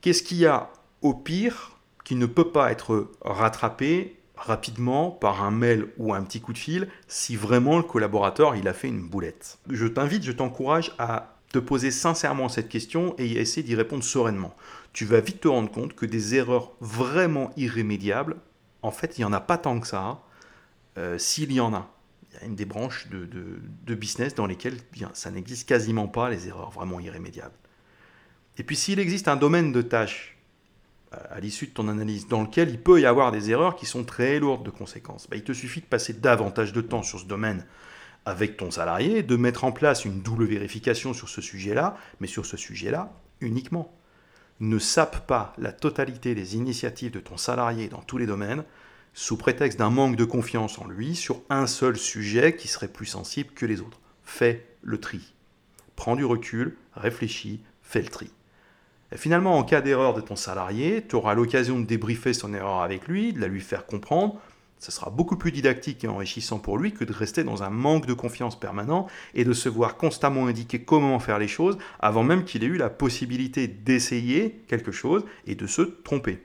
Qu'est-ce 0.00 0.22
qu'il 0.22 0.38
y 0.38 0.46
a 0.46 0.70
au 1.02 1.14
pire 1.14 1.78
qui 2.04 2.14
ne 2.14 2.26
peut 2.26 2.50
pas 2.50 2.70
être 2.70 3.10
rattrapé 3.22 4.16
rapidement 4.36 5.10
par 5.10 5.42
un 5.42 5.50
mail 5.50 5.88
ou 5.98 6.14
un 6.14 6.22
petit 6.22 6.40
coup 6.40 6.52
de 6.52 6.58
fil 6.58 6.88
si 7.08 7.34
vraiment 7.34 7.76
le 7.76 7.82
collaborateur 7.82 8.54
il 8.54 8.68
a 8.68 8.72
fait 8.72 8.88
une 8.88 9.08
boulette? 9.08 9.58
Je 9.68 9.86
t'invite, 9.86 10.22
je 10.22 10.32
t'encourage 10.32 10.94
à 10.98 11.34
te 11.52 11.58
poser 11.58 11.90
sincèrement 11.90 12.48
cette 12.48 12.68
question 12.68 13.14
et 13.18 13.32
essayer 13.32 13.62
d'y 13.62 13.74
répondre 13.74 14.04
sereinement. 14.04 14.54
Tu 14.92 15.04
vas 15.04 15.20
vite 15.20 15.40
te 15.40 15.48
rendre 15.48 15.70
compte 15.70 15.94
que 15.94 16.06
des 16.06 16.34
erreurs 16.34 16.72
vraiment 16.80 17.50
irrémédiables, 17.56 18.36
en 18.82 18.90
fait, 18.90 19.18
il 19.18 19.22
n'y 19.22 19.24
en 19.24 19.32
a 19.32 19.40
pas 19.40 19.58
tant 19.58 19.80
que 19.80 19.86
ça. 19.86 20.20
Euh, 20.98 21.18
s'il 21.18 21.52
y 21.52 21.60
en 21.60 21.74
a, 21.74 21.90
des 22.46 22.64
branches 22.64 23.08
de, 23.08 23.94
business 23.94 24.34
dans 24.34 24.46
lesquelles 24.46 24.78
ça 25.14 25.30
n'existe 25.30 25.68
quasiment 25.68 26.08
pas, 26.08 26.30
les 26.30 26.48
erreurs 26.48 26.70
vraiment 26.70 27.00
irrémédiables. 27.00 27.54
Et 28.58 28.62
puis 28.62 28.76
s'il 28.76 28.98
existe 28.98 29.28
un 29.28 29.36
domaine 29.36 29.72
de 29.72 29.82
tâche 29.82 30.36
à 31.10 31.40
l'issue 31.40 31.66
de 31.66 31.72
ton 31.72 31.88
analyse, 31.88 32.28
dans 32.28 32.42
lequel 32.42 32.68
il 32.68 32.80
peut 32.80 33.00
y 33.00 33.06
avoir 33.06 33.32
des 33.32 33.50
erreurs 33.50 33.76
qui 33.76 33.86
sont 33.86 34.04
très 34.04 34.38
lourdes 34.38 34.64
de 34.64 34.70
conséquences. 34.70 35.26
Bah, 35.28 35.36
il 35.36 35.44
te 35.44 35.52
suffit 35.52 35.80
de 35.80 35.86
passer 35.86 36.12
davantage 36.12 36.72
de 36.72 36.80
temps 36.80 37.02
sur 37.02 37.18
ce 37.18 37.24
domaine 37.24 37.64
avec 38.26 38.58
ton 38.58 38.70
salarié, 38.70 39.22
de 39.22 39.36
mettre 39.36 39.64
en 39.64 39.72
place 39.72 40.04
une 40.04 40.20
double 40.20 40.44
vérification 40.44 41.14
sur 41.14 41.30
ce 41.30 41.40
sujet-là, 41.40 41.96
mais 42.20 42.26
sur 42.26 42.44
ce 42.44 42.58
sujet-là 42.58 43.12
uniquement. 43.40 43.94
Ne 44.60 44.78
sape 44.78 45.26
pas 45.26 45.54
la 45.56 45.72
totalité 45.72 46.34
des 46.34 46.56
initiatives 46.56 47.12
de 47.12 47.20
ton 47.20 47.36
salarié 47.36 47.88
dans 47.88 48.02
tous 48.02 48.18
les 48.18 48.26
domaines 48.26 48.64
sous 49.14 49.36
prétexte 49.36 49.78
d'un 49.78 49.90
manque 49.90 50.16
de 50.16 50.24
confiance 50.24 50.78
en 50.78 50.86
lui 50.86 51.14
sur 51.16 51.42
un 51.50 51.66
seul 51.66 51.96
sujet 51.96 52.56
qui 52.56 52.68
serait 52.68 52.88
plus 52.88 53.06
sensible 53.06 53.50
que 53.54 53.66
les 53.66 53.80
autres. 53.80 54.00
Fais 54.24 54.66
le 54.82 54.98
tri. 54.98 55.34
Prends 55.96 56.16
du 56.16 56.24
recul, 56.24 56.76
réfléchis, 56.94 57.60
fais 57.82 58.02
le 58.02 58.08
tri 58.08 58.30
finalement, 59.16 59.56
en 59.56 59.64
cas 59.64 59.80
d'erreur 59.80 60.14
de 60.14 60.20
ton 60.20 60.36
salarié, 60.36 61.04
tu 61.08 61.16
auras 61.16 61.34
l'occasion 61.34 61.78
de 61.78 61.86
débriefer 61.86 62.34
son 62.34 62.52
erreur 62.52 62.82
avec 62.82 63.08
lui, 63.08 63.32
de 63.32 63.40
la 63.40 63.48
lui 63.48 63.60
faire 63.60 63.86
comprendre. 63.86 64.38
Ce 64.80 64.92
sera 64.92 65.10
beaucoup 65.10 65.36
plus 65.36 65.50
didactique 65.50 66.04
et 66.04 66.08
enrichissant 66.08 66.58
pour 66.58 66.78
lui 66.78 66.92
que 66.92 67.04
de 67.04 67.12
rester 67.12 67.42
dans 67.42 67.64
un 67.64 67.70
manque 67.70 68.06
de 68.06 68.12
confiance 68.12 68.58
permanent 68.58 69.08
et 69.34 69.44
de 69.44 69.52
se 69.52 69.68
voir 69.68 69.96
constamment 69.96 70.46
indiquer 70.46 70.82
comment 70.82 71.18
faire 71.18 71.40
les 71.40 71.48
choses 71.48 71.78
avant 71.98 72.22
même 72.22 72.44
qu'il 72.44 72.62
ait 72.62 72.68
eu 72.68 72.76
la 72.76 72.90
possibilité 72.90 73.66
d'essayer 73.66 74.62
quelque 74.68 74.92
chose 74.92 75.24
et 75.46 75.56
de 75.56 75.66
se 75.66 75.82
tromper. 75.82 76.44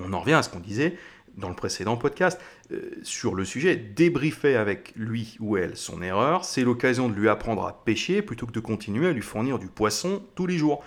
On 0.00 0.12
en 0.14 0.20
revient 0.20 0.34
à 0.34 0.42
ce 0.42 0.48
qu'on 0.48 0.58
disait, 0.58 0.96
dans 1.36 1.48
le 1.48 1.54
précédent 1.54 1.96
podcast 1.96 2.40
euh, 2.72 2.90
sur 3.02 3.34
le 3.34 3.44
sujet, 3.44 3.76
débriefer 3.76 4.56
avec 4.56 4.92
lui 4.96 5.36
ou 5.40 5.56
elle 5.56 5.76
son 5.76 6.02
erreur, 6.02 6.44
c'est 6.44 6.62
l'occasion 6.62 7.08
de 7.08 7.14
lui 7.14 7.28
apprendre 7.28 7.66
à 7.66 7.84
pêcher 7.84 8.22
plutôt 8.22 8.46
que 8.46 8.52
de 8.52 8.60
continuer 8.60 9.08
à 9.08 9.12
lui 9.12 9.22
fournir 9.22 9.58
du 9.58 9.68
poisson 9.68 10.22
tous 10.34 10.46
les 10.46 10.58
jours. 10.58 10.82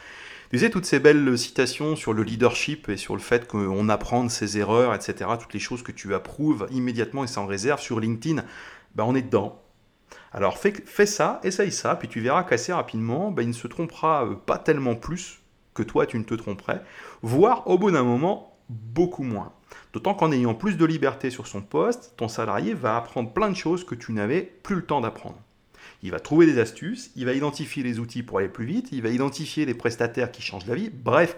Tu 0.51 0.59
sais, 0.59 0.69
toutes 0.69 0.85
ces 0.85 0.99
belles 0.99 1.37
citations 1.37 1.95
sur 1.95 2.11
le 2.11 2.23
leadership 2.23 2.89
et 2.89 2.97
sur 2.97 3.15
le 3.15 3.21
fait 3.21 3.47
qu'on 3.47 3.87
apprend 3.87 4.25
de 4.25 4.29
ses 4.29 4.57
erreurs, 4.57 4.93
etc., 4.93 5.29
toutes 5.39 5.53
les 5.53 5.61
choses 5.61 5.81
que 5.81 5.93
tu 5.93 6.13
approuves 6.13 6.67
immédiatement 6.71 7.23
et 7.23 7.27
sans 7.27 7.45
réserve 7.45 7.79
sur 7.79 8.01
LinkedIn, 8.01 8.43
ben 8.95 9.05
on 9.05 9.15
est 9.15 9.21
dedans. 9.21 9.61
Alors 10.33 10.57
fais, 10.57 11.05
ça, 11.05 11.39
essaye 11.43 11.71
ça, 11.71 11.95
puis 11.95 12.09
tu 12.09 12.19
verras 12.19 12.43
qu'assez 12.43 12.73
rapidement, 12.73 13.31
ben, 13.31 13.43
il 13.43 13.49
ne 13.49 13.53
se 13.53 13.67
trompera 13.67 14.25
euh, 14.25 14.35
pas 14.35 14.57
tellement 14.57 14.95
plus 14.95 15.39
que 15.73 15.83
toi 15.83 16.05
tu 16.05 16.17
ne 16.19 16.23
te 16.23 16.33
tromperais, 16.33 16.81
voire 17.21 17.67
au 17.67 17.77
bout 17.77 17.91
d'un 17.91 18.03
moment, 18.03 18.57
beaucoup 18.69 19.23
moins. 19.23 19.53
D'autant 19.93 20.13
qu'en 20.13 20.31
ayant 20.31 20.53
plus 20.53 20.77
de 20.77 20.85
liberté 20.85 21.29
sur 21.29 21.47
son 21.47 21.61
poste, 21.61 22.13
ton 22.17 22.27
salarié 22.27 22.73
va 22.73 22.97
apprendre 22.97 23.33
plein 23.33 23.49
de 23.49 23.55
choses 23.55 23.83
que 23.83 23.95
tu 23.95 24.13
n'avais 24.13 24.41
plus 24.41 24.75
le 24.75 24.85
temps 24.85 25.01
d'apprendre. 25.01 25.39
Il 26.03 26.11
va 26.11 26.19
trouver 26.19 26.45
des 26.45 26.59
astuces, 26.59 27.11
il 27.15 27.25
va 27.25 27.33
identifier 27.33 27.83
les 27.83 27.99
outils 27.99 28.23
pour 28.23 28.39
aller 28.39 28.49
plus 28.49 28.65
vite, 28.65 28.89
il 28.91 29.01
va 29.01 29.09
identifier 29.09 29.65
les 29.65 29.73
prestataires 29.73 30.31
qui 30.31 30.41
changent 30.41 30.65
la 30.65 30.75
vie. 30.75 30.89
Bref, 30.91 31.37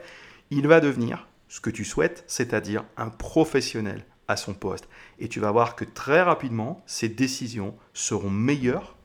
il 0.51 0.67
va 0.67 0.79
devenir 0.79 1.27
ce 1.47 1.59
que 1.59 1.69
tu 1.69 1.83
souhaites, 1.83 2.23
c'est-à-dire 2.27 2.85
un 2.97 3.09
professionnel 3.09 4.05
à 4.27 4.37
son 4.37 4.53
poste. 4.53 4.87
Et 5.19 5.27
tu 5.27 5.39
vas 5.39 5.51
voir 5.51 5.75
que 5.75 5.85
très 5.85 6.21
rapidement, 6.21 6.81
ses 6.85 7.09
décisions 7.09 7.75
seront 7.93 8.29
meilleures 8.29 8.95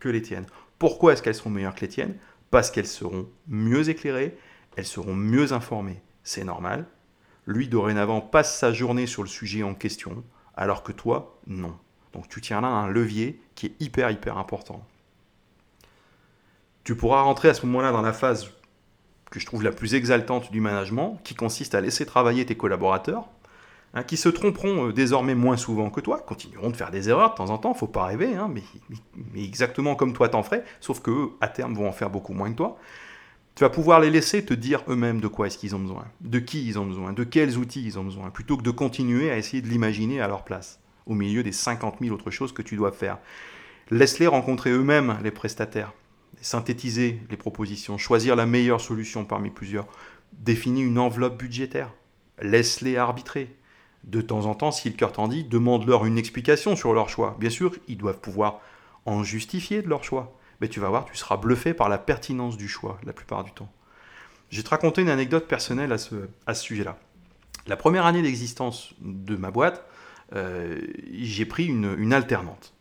que 0.00 0.08
les 0.08 0.22
tiennes. 0.22 0.46
Pourquoi 0.78 1.12
est-ce 1.12 1.22
qu'elles 1.22 1.34
seront 1.34 1.50
meilleures 1.50 1.74
que 1.74 1.82
les 1.82 1.88
tiennes? 1.88 2.16
Parce 2.50 2.70
qu'elles 2.70 2.86
seront 2.86 3.28
mieux 3.48 3.88
éclairées, 3.88 4.36
elles 4.76 4.86
seront 4.86 5.14
mieux 5.14 5.52
informées. 5.52 6.02
C'est 6.24 6.44
normal. 6.44 6.86
Lui, 7.46 7.68
dorénavant, 7.68 8.20
passe 8.20 8.58
sa 8.58 8.72
journée 8.72 9.06
sur 9.06 9.22
le 9.22 9.28
sujet 9.28 9.62
en 9.62 9.74
question, 9.74 10.24
alors 10.56 10.82
que 10.82 10.92
toi, 10.92 11.38
non. 11.46 11.76
Donc 12.12 12.28
tu 12.28 12.40
tiens 12.40 12.60
là 12.60 12.68
un 12.68 12.88
levier 12.88 13.40
qui 13.54 13.66
est 13.66 13.74
hyper, 13.80 14.10
hyper 14.10 14.38
important. 14.38 14.84
Tu 16.84 16.94
pourras 16.96 17.22
rentrer 17.22 17.48
à 17.48 17.54
ce 17.54 17.66
moment-là 17.66 17.92
dans 17.92 18.02
la 18.02 18.12
phase 18.12 18.50
que 19.30 19.40
je 19.40 19.46
trouve 19.46 19.64
la 19.64 19.72
plus 19.72 19.94
exaltante 19.94 20.52
du 20.52 20.60
management, 20.60 21.18
qui 21.24 21.34
consiste 21.34 21.74
à 21.74 21.80
laisser 21.80 22.06
travailler 22.06 22.46
tes 22.46 22.56
collaborateurs, 22.56 23.24
hein, 23.94 24.04
qui 24.04 24.16
se 24.16 24.28
tromperont 24.28 24.88
euh, 24.88 24.92
désormais 24.92 25.34
moins 25.34 25.56
souvent 25.56 25.90
que 25.90 26.00
toi, 26.00 26.20
continueront 26.20 26.70
de 26.70 26.76
faire 26.76 26.92
des 26.92 27.08
erreurs 27.08 27.30
de 27.30 27.34
temps 27.34 27.50
en 27.50 27.58
temps, 27.58 27.74
faut 27.74 27.88
pas 27.88 28.04
rêver, 28.04 28.36
hein, 28.36 28.48
mais, 28.52 28.62
mais, 29.32 29.42
exactement 29.42 29.96
comme 29.96 30.12
toi 30.12 30.28
t'en 30.28 30.44
ferais, 30.44 30.64
sauf 30.80 31.00
qu'eux, 31.00 31.30
à 31.40 31.48
terme, 31.48 31.74
vont 31.74 31.88
en 31.88 31.92
faire 31.92 32.10
beaucoup 32.10 32.32
moins 32.32 32.52
que 32.52 32.56
toi. 32.56 32.78
Tu 33.54 33.62
vas 33.62 33.70
pouvoir 33.70 34.00
les 34.00 34.10
laisser 34.10 34.44
te 34.44 34.54
dire 34.54 34.82
eux-mêmes 34.88 35.20
de 35.20 35.28
quoi 35.28 35.46
est-ce 35.46 35.58
qu'ils 35.58 35.76
ont 35.76 35.80
besoin, 35.80 36.06
de 36.20 36.38
qui 36.40 36.66
ils 36.66 36.78
ont 36.78 36.86
besoin, 36.86 37.12
de 37.12 37.24
quels 37.24 37.56
outils 37.56 37.84
ils 37.84 37.98
ont 37.98 38.04
besoin, 38.04 38.30
plutôt 38.30 38.56
que 38.56 38.62
de 38.62 38.70
continuer 38.70 39.30
à 39.30 39.38
essayer 39.38 39.62
de 39.62 39.68
l'imaginer 39.68 40.20
à 40.20 40.26
leur 40.26 40.44
place, 40.44 40.80
au 41.06 41.14
milieu 41.14 41.42
des 41.42 41.52
50 41.52 41.98
000 42.00 42.12
autres 42.12 42.32
choses 42.32 42.52
que 42.52 42.62
tu 42.62 42.74
dois 42.74 42.90
faire. 42.90 43.18
Laisse-les 43.90 44.26
rencontrer 44.26 44.70
eux-mêmes 44.70 45.18
les 45.22 45.30
prestataires 45.30 45.92
synthétiser 46.44 47.20
les 47.30 47.36
propositions, 47.36 47.98
choisir 47.98 48.36
la 48.36 48.46
meilleure 48.46 48.80
solution 48.80 49.24
parmi 49.24 49.50
plusieurs, 49.50 49.86
définis 50.32 50.82
une 50.82 50.98
enveloppe 50.98 51.38
budgétaire, 51.38 51.92
laisse-les 52.40 52.96
arbitrer. 52.96 53.54
De 54.04 54.20
temps 54.20 54.44
en 54.44 54.54
temps, 54.54 54.70
si 54.70 54.90
le 54.90 54.96
cœur 54.96 55.12
t'en 55.12 55.28
dit, 55.28 55.44
demande-leur 55.44 56.04
une 56.04 56.18
explication 56.18 56.76
sur 56.76 56.92
leur 56.92 57.08
choix. 57.08 57.36
Bien 57.40 57.48
sûr, 57.48 57.74
ils 57.88 57.96
doivent 57.96 58.20
pouvoir 58.20 58.60
en 59.06 59.22
justifier 59.22 59.80
de 59.80 59.88
leur 59.88 60.04
choix. 60.04 60.36
Tu 60.68 60.80
vas 60.80 60.88
voir, 60.88 61.04
tu 61.04 61.16
seras 61.16 61.36
bluffé 61.36 61.74
par 61.74 61.88
la 61.88 61.98
pertinence 61.98 62.56
du 62.56 62.68
choix 62.68 62.98
la 63.04 63.12
plupart 63.12 63.44
du 63.44 63.52
temps. 63.52 63.70
Je 64.50 64.58
vais 64.58 64.62
te 64.62 64.70
raconter 64.70 65.02
une 65.02 65.08
anecdote 65.08 65.46
personnelle 65.46 65.92
à 65.92 65.98
ce, 65.98 66.28
sujet-là. 66.52 66.98
La 67.66 67.76
première 67.76 68.06
année 68.06 68.22
d'existence 68.22 68.94
de 69.00 69.36
ma 69.36 69.50
boîte, 69.50 69.84
euh, 70.34 70.80
j'ai 71.12 71.46
pris 71.46 71.66
une, 71.66 71.94
une 71.98 72.12
alternante. 72.12 72.74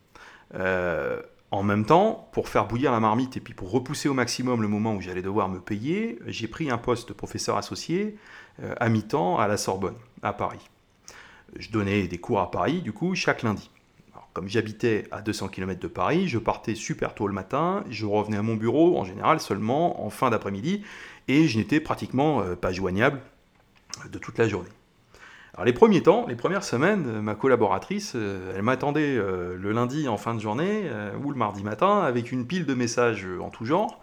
Euh, 0.55 1.21
en 1.53 1.61
même 1.61 1.85
temps, 1.85 2.29
pour 2.31 2.49
faire 2.49 2.65
bouillir 2.65 2.91
la 2.91 2.99
marmite 2.99 3.37
et 3.37 3.39
puis 3.39 3.53
pour 3.53 3.69
repousser 3.69 4.09
au 4.09 4.15
maximum 4.15 4.63
le 4.63 4.67
moment 4.67 4.95
où 4.95 5.01
j'allais 5.01 5.21
devoir 5.21 5.49
me 5.49 5.59
payer, 5.59 6.17
j'ai 6.25 6.47
pris 6.47 6.71
un 6.71 6.79
poste 6.79 7.09
de 7.09 7.13
professeur 7.13 7.57
associé 7.57 8.17
euh, 8.63 8.73
à 8.79 8.89
mi-temps 8.89 9.37
à 9.37 9.47
la 9.47 9.57
Sorbonne, 9.57 9.97
à 10.23 10.33
Paris. 10.33 10.67
Je 11.57 11.69
donnais 11.69 12.07
des 12.07 12.17
cours 12.17 12.39
à 12.39 12.49
Paris, 12.49 12.81
du 12.81 12.91
coup, 12.91 13.13
chaque 13.13 13.43
lundi. 13.43 13.69
Comme 14.33 14.49
j'habitais 14.49 15.05
à 15.11 15.21
200 15.21 15.47
km 15.49 15.79
de 15.79 15.87
Paris, 15.87 16.27
je 16.27 16.39
partais 16.39 16.75
super 16.75 17.15
tôt 17.15 17.27
le 17.27 17.33
matin, 17.33 17.83
je 17.89 18.05
revenais 18.05 18.37
à 18.37 18.41
mon 18.41 18.55
bureau 18.55 18.97
en 18.97 19.05
général 19.05 19.39
seulement 19.39 20.05
en 20.05 20.09
fin 20.09 20.29
d'après-midi, 20.29 20.83
et 21.27 21.47
je 21.47 21.57
n'étais 21.57 21.79
pratiquement 21.79 22.41
euh, 22.41 22.55
pas 22.55 22.71
joignable 22.71 23.19
de 24.11 24.17
toute 24.17 24.37
la 24.37 24.47
journée. 24.47 24.69
Alors 25.55 25.65
les 25.65 25.73
premiers 25.73 26.01
temps, 26.01 26.25
les 26.27 26.35
premières 26.35 26.63
semaines, 26.63 27.05
euh, 27.07 27.21
ma 27.21 27.35
collaboratrice, 27.35 28.13
euh, 28.15 28.53
elle 28.55 28.63
m'attendait 28.63 29.15
euh, 29.15 29.55
le 29.55 29.71
lundi 29.71 30.07
en 30.07 30.17
fin 30.17 30.33
de 30.33 30.39
journée 30.39 30.89
ou 31.23 31.29
le 31.29 31.37
mardi 31.37 31.63
matin 31.63 31.99
avec 31.99 32.31
une 32.31 32.47
pile 32.47 32.65
de 32.65 32.73
messages 32.73 33.27
en 33.39 33.49
tout 33.49 33.65
genre. 33.65 33.99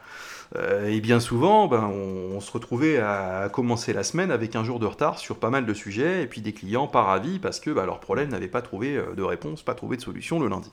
Et 0.58 1.00
bien 1.00 1.20
souvent, 1.20 1.68
ben, 1.68 1.84
on, 1.84 2.40
se 2.40 2.50
retrouvait 2.50 2.98
à, 2.98 3.48
commencer 3.52 3.92
la 3.92 4.02
semaine 4.02 4.32
avec 4.32 4.56
un 4.56 4.64
jour 4.64 4.80
de 4.80 4.86
retard 4.86 5.18
sur 5.18 5.36
pas 5.36 5.50
mal 5.50 5.64
de 5.64 5.74
sujets 5.74 6.22
et 6.24 6.26
puis 6.26 6.40
des 6.40 6.52
clients 6.52 6.88
pas 6.88 7.02
ravis 7.02 7.38
parce 7.38 7.60
que 7.60 7.70
ben, 7.70 7.86
leurs 7.86 8.00
problèmes 8.00 8.30
n'avaient 8.30 8.48
pas 8.48 8.62
trouvé 8.62 9.00
de 9.16 9.22
réponse, 9.22 9.62
pas 9.62 9.74
trouvé 9.74 9.96
de 9.96 10.02
solution 10.02 10.40
le 10.40 10.48
lundi. 10.48 10.72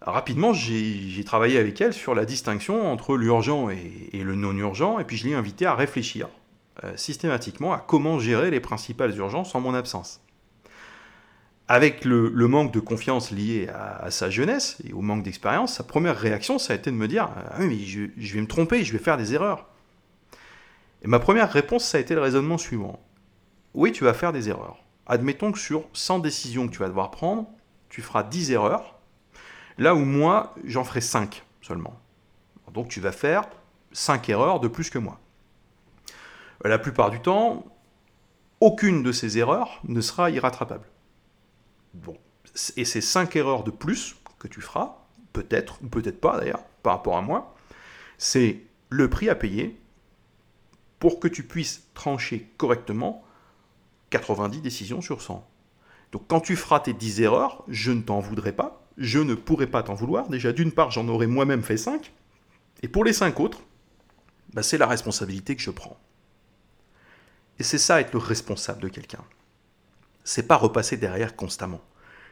rapidement, 0.00 0.52
j'ai 0.52 1.22
travaillé 1.24 1.58
avec 1.58 1.80
elle 1.80 1.92
sur 1.92 2.16
la 2.16 2.24
distinction 2.24 2.90
entre 2.90 3.16
l'urgent 3.16 3.70
et, 3.70 4.22
le 4.24 4.34
non 4.34 4.56
urgent 4.56 4.98
et 4.98 5.04
puis 5.04 5.16
je 5.16 5.28
l'ai 5.28 5.34
invité 5.34 5.66
à 5.66 5.76
réfléchir 5.76 6.28
euh, 6.84 6.94
systématiquement 6.96 7.72
à 7.72 7.78
comment 7.78 8.18
gérer 8.18 8.50
les 8.50 8.60
principales 8.60 9.16
urgences 9.16 9.54
en 9.54 9.60
mon 9.60 9.72
absence. 9.72 10.20
Avec 11.68 12.04
le, 12.04 12.30
manque 12.46 12.72
de 12.72 12.78
confiance 12.78 13.32
lié 13.32 13.68
à, 13.74 14.10
sa 14.10 14.30
jeunesse 14.30 14.76
et 14.84 14.92
au 14.92 15.00
manque 15.00 15.24
d'expérience, 15.24 15.74
sa 15.74 15.82
première 15.82 16.16
réaction, 16.16 16.58
ça 16.58 16.72
a 16.72 16.76
été 16.76 16.90
de 16.90 16.96
me 16.96 17.08
dire 17.08 17.28
ah 17.34 17.56
oui, 17.58 17.66
mais 17.66 17.78
je, 17.78 18.34
vais 18.34 18.40
me 18.40 18.46
tromper, 18.46 18.84
je 18.84 18.92
vais 18.92 19.02
faire 19.02 19.16
des 19.16 19.34
erreurs. 19.34 19.66
Et 21.02 21.08
ma 21.08 21.18
première 21.18 21.50
réponse, 21.50 21.84
ça 21.84 21.98
a 21.98 22.00
été 22.00 22.14
le 22.14 22.20
raisonnement 22.20 22.56
suivant. 22.56 23.00
Oui, 23.74 23.90
tu 23.90 24.04
vas 24.04 24.14
faire 24.14 24.32
des 24.32 24.48
erreurs. 24.48 24.78
Admettons 25.06 25.50
que 25.50 25.58
sur 25.58 25.84
100 25.92 26.20
décisions 26.20 26.68
que 26.68 26.72
tu 26.72 26.78
vas 26.78 26.88
devoir 26.88 27.10
prendre, 27.10 27.46
tu 27.88 28.00
feras 28.00 28.22
10 28.22 28.52
erreurs, 28.52 28.98
là 29.76 29.94
où 29.94 30.04
moi, 30.04 30.54
j'en 30.64 30.84
ferai 30.84 31.00
5 31.00 31.44
seulement. 31.62 31.98
Donc 32.72 32.88
tu 32.88 33.00
vas 33.00 33.12
faire 33.12 33.44
5 33.92 34.28
erreurs 34.28 34.60
de 34.60 34.68
plus 34.68 34.90
que 34.90 34.98
moi. 34.98 35.18
La 36.64 36.78
plupart 36.78 37.10
du 37.10 37.20
temps, 37.20 37.64
aucune 38.60 39.02
de 39.02 39.12
ces 39.12 39.38
erreurs 39.38 39.80
ne 39.84 40.00
sera 40.00 40.30
irrattrapable. 40.30 40.86
Et 42.76 42.84
ces 42.84 43.00
cinq 43.00 43.36
erreurs 43.36 43.64
de 43.64 43.70
plus 43.70 44.16
que 44.38 44.48
tu 44.48 44.60
feras, 44.60 44.96
peut-être 45.32 45.82
ou 45.82 45.88
peut-être 45.88 46.20
pas 46.20 46.38
d'ailleurs, 46.38 46.64
par 46.82 46.94
rapport 46.94 47.16
à 47.16 47.22
moi, 47.22 47.54
c'est 48.18 48.62
le 48.88 49.10
prix 49.10 49.28
à 49.28 49.34
payer 49.34 49.78
pour 50.98 51.20
que 51.20 51.28
tu 51.28 51.42
puisses 51.42 51.88
trancher 51.94 52.50
correctement 52.56 53.24
90 54.10 54.60
décisions 54.60 55.00
sur 55.00 55.20
100. 55.20 55.46
Donc 56.12 56.22
quand 56.28 56.40
tu 56.40 56.56
feras 56.56 56.80
tes 56.80 56.92
10 56.92 57.20
erreurs, 57.20 57.64
je 57.68 57.92
ne 57.92 58.00
t'en 58.00 58.20
voudrais 58.20 58.52
pas, 58.52 58.86
je 58.96 59.18
ne 59.18 59.34
pourrai 59.34 59.66
pas 59.66 59.82
t'en 59.82 59.94
vouloir. 59.94 60.28
Déjà, 60.28 60.52
d'une 60.52 60.72
part, 60.72 60.90
j'en 60.90 61.08
aurais 61.08 61.26
moi-même 61.26 61.62
fait 61.62 61.76
5, 61.76 62.12
et 62.82 62.88
pour 62.88 63.04
les 63.04 63.12
5 63.12 63.40
autres, 63.40 63.60
bah, 64.52 64.62
c'est 64.62 64.78
la 64.78 64.86
responsabilité 64.86 65.56
que 65.56 65.62
je 65.62 65.70
prends. 65.70 65.98
Et 67.58 67.62
c'est 67.62 67.78
ça 67.78 68.00
être 68.00 68.12
le 68.12 68.18
responsable 68.18 68.82
de 68.82 68.88
quelqu'un. 68.88 69.24
C'est 70.26 70.48
pas 70.48 70.56
repasser 70.56 70.96
derrière 70.96 71.36
constamment. 71.36 71.80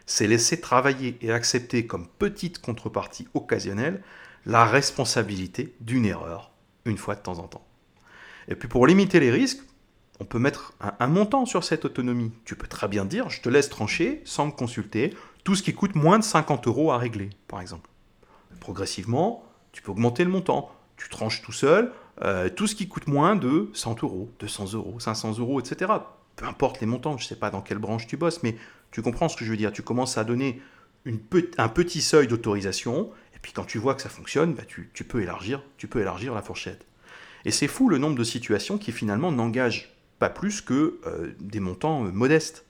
C'est 0.04 0.26
laisser 0.26 0.60
travailler 0.60 1.16
et 1.20 1.30
accepter 1.30 1.86
comme 1.86 2.08
petite 2.18 2.60
contrepartie 2.60 3.28
occasionnelle 3.34 4.02
la 4.46 4.64
responsabilité 4.64 5.76
d'une 5.80 6.04
erreur 6.04 6.50
une 6.86 6.98
fois 6.98 7.14
de 7.14 7.20
temps 7.20 7.38
en 7.38 7.46
temps. 7.46 7.64
Et 8.48 8.56
puis 8.56 8.66
pour 8.66 8.88
limiter 8.88 9.20
les 9.20 9.30
risques, 9.30 9.62
on 10.18 10.24
peut 10.24 10.40
mettre 10.40 10.74
un, 10.98 11.06
montant 11.06 11.46
sur 11.46 11.62
cette 11.62 11.84
autonomie. 11.84 12.32
Tu 12.44 12.56
peux 12.56 12.66
très 12.66 12.88
bien 12.88 13.04
dire, 13.04 13.30
je 13.30 13.40
te 13.40 13.48
laisse 13.48 13.68
trancher 13.68 14.22
sans 14.24 14.46
me 14.46 14.52
consulter 14.52 15.14
tout 15.44 15.54
ce 15.54 15.62
qui 15.62 15.72
coûte 15.72 15.94
moins 15.94 16.18
de 16.18 16.24
50 16.24 16.66
euros 16.66 16.90
à 16.90 16.98
régler, 16.98 17.30
par 17.46 17.60
exemple. 17.60 17.88
Progressivement, 18.58 19.44
tu 19.70 19.82
peux 19.82 19.92
augmenter 19.92 20.24
le 20.24 20.30
montant. 20.30 20.72
Tu 20.96 21.08
tranches 21.08 21.42
tout 21.42 21.52
seul, 21.52 21.92
euh, 22.22 22.48
tout 22.48 22.66
ce 22.66 22.74
qui 22.74 22.88
coûte 22.88 23.06
moins 23.06 23.36
de 23.36 23.70
100 23.72 24.02
euros, 24.02 24.30
200 24.40 24.72
euros, 24.74 24.98
500 24.98 25.38
euros, 25.38 25.60
etc. 25.60 25.92
Peu 26.36 26.46
importe 26.46 26.80
les 26.80 26.86
montants, 26.86 27.16
je 27.16 27.24
ne 27.24 27.28
sais 27.28 27.36
pas 27.36 27.50
dans 27.50 27.60
quelle 27.60 27.78
branche 27.78 28.06
tu 28.06 28.16
bosses, 28.16 28.42
mais 28.42 28.56
tu 28.90 29.02
comprends 29.02 29.28
ce 29.28 29.36
que 29.36 29.44
je 29.44 29.50
veux 29.50 29.56
dire. 29.56 29.72
Tu 29.72 29.82
commences 29.82 30.18
à 30.18 30.24
donner 30.24 30.60
un 31.58 31.68
petit 31.68 32.00
seuil 32.00 32.26
d'autorisation, 32.26 33.10
et 33.34 33.38
puis 33.40 33.52
quand 33.52 33.64
tu 33.64 33.78
vois 33.78 33.94
que 33.94 34.02
ça 34.02 34.08
fonctionne, 34.08 34.54
bah, 34.54 34.62
tu, 34.66 35.04
peux 35.04 35.22
élargir, 35.22 35.62
tu 35.76 35.86
peux 35.86 36.00
élargir 36.00 36.34
la 36.34 36.42
fourchette. 36.42 36.86
Et 37.44 37.50
c'est 37.50 37.68
fou 37.68 37.88
le 37.88 37.98
nombre 37.98 38.16
de 38.16 38.24
situations 38.24 38.78
qui 38.78 38.90
finalement 38.90 39.30
n'engagent 39.30 39.94
pas 40.18 40.30
plus 40.30 40.60
que 40.60 40.98
euh, 41.06 41.34
des 41.40 41.60
montants 41.60 42.06
euh, 42.06 42.10
modestes. 42.10 42.64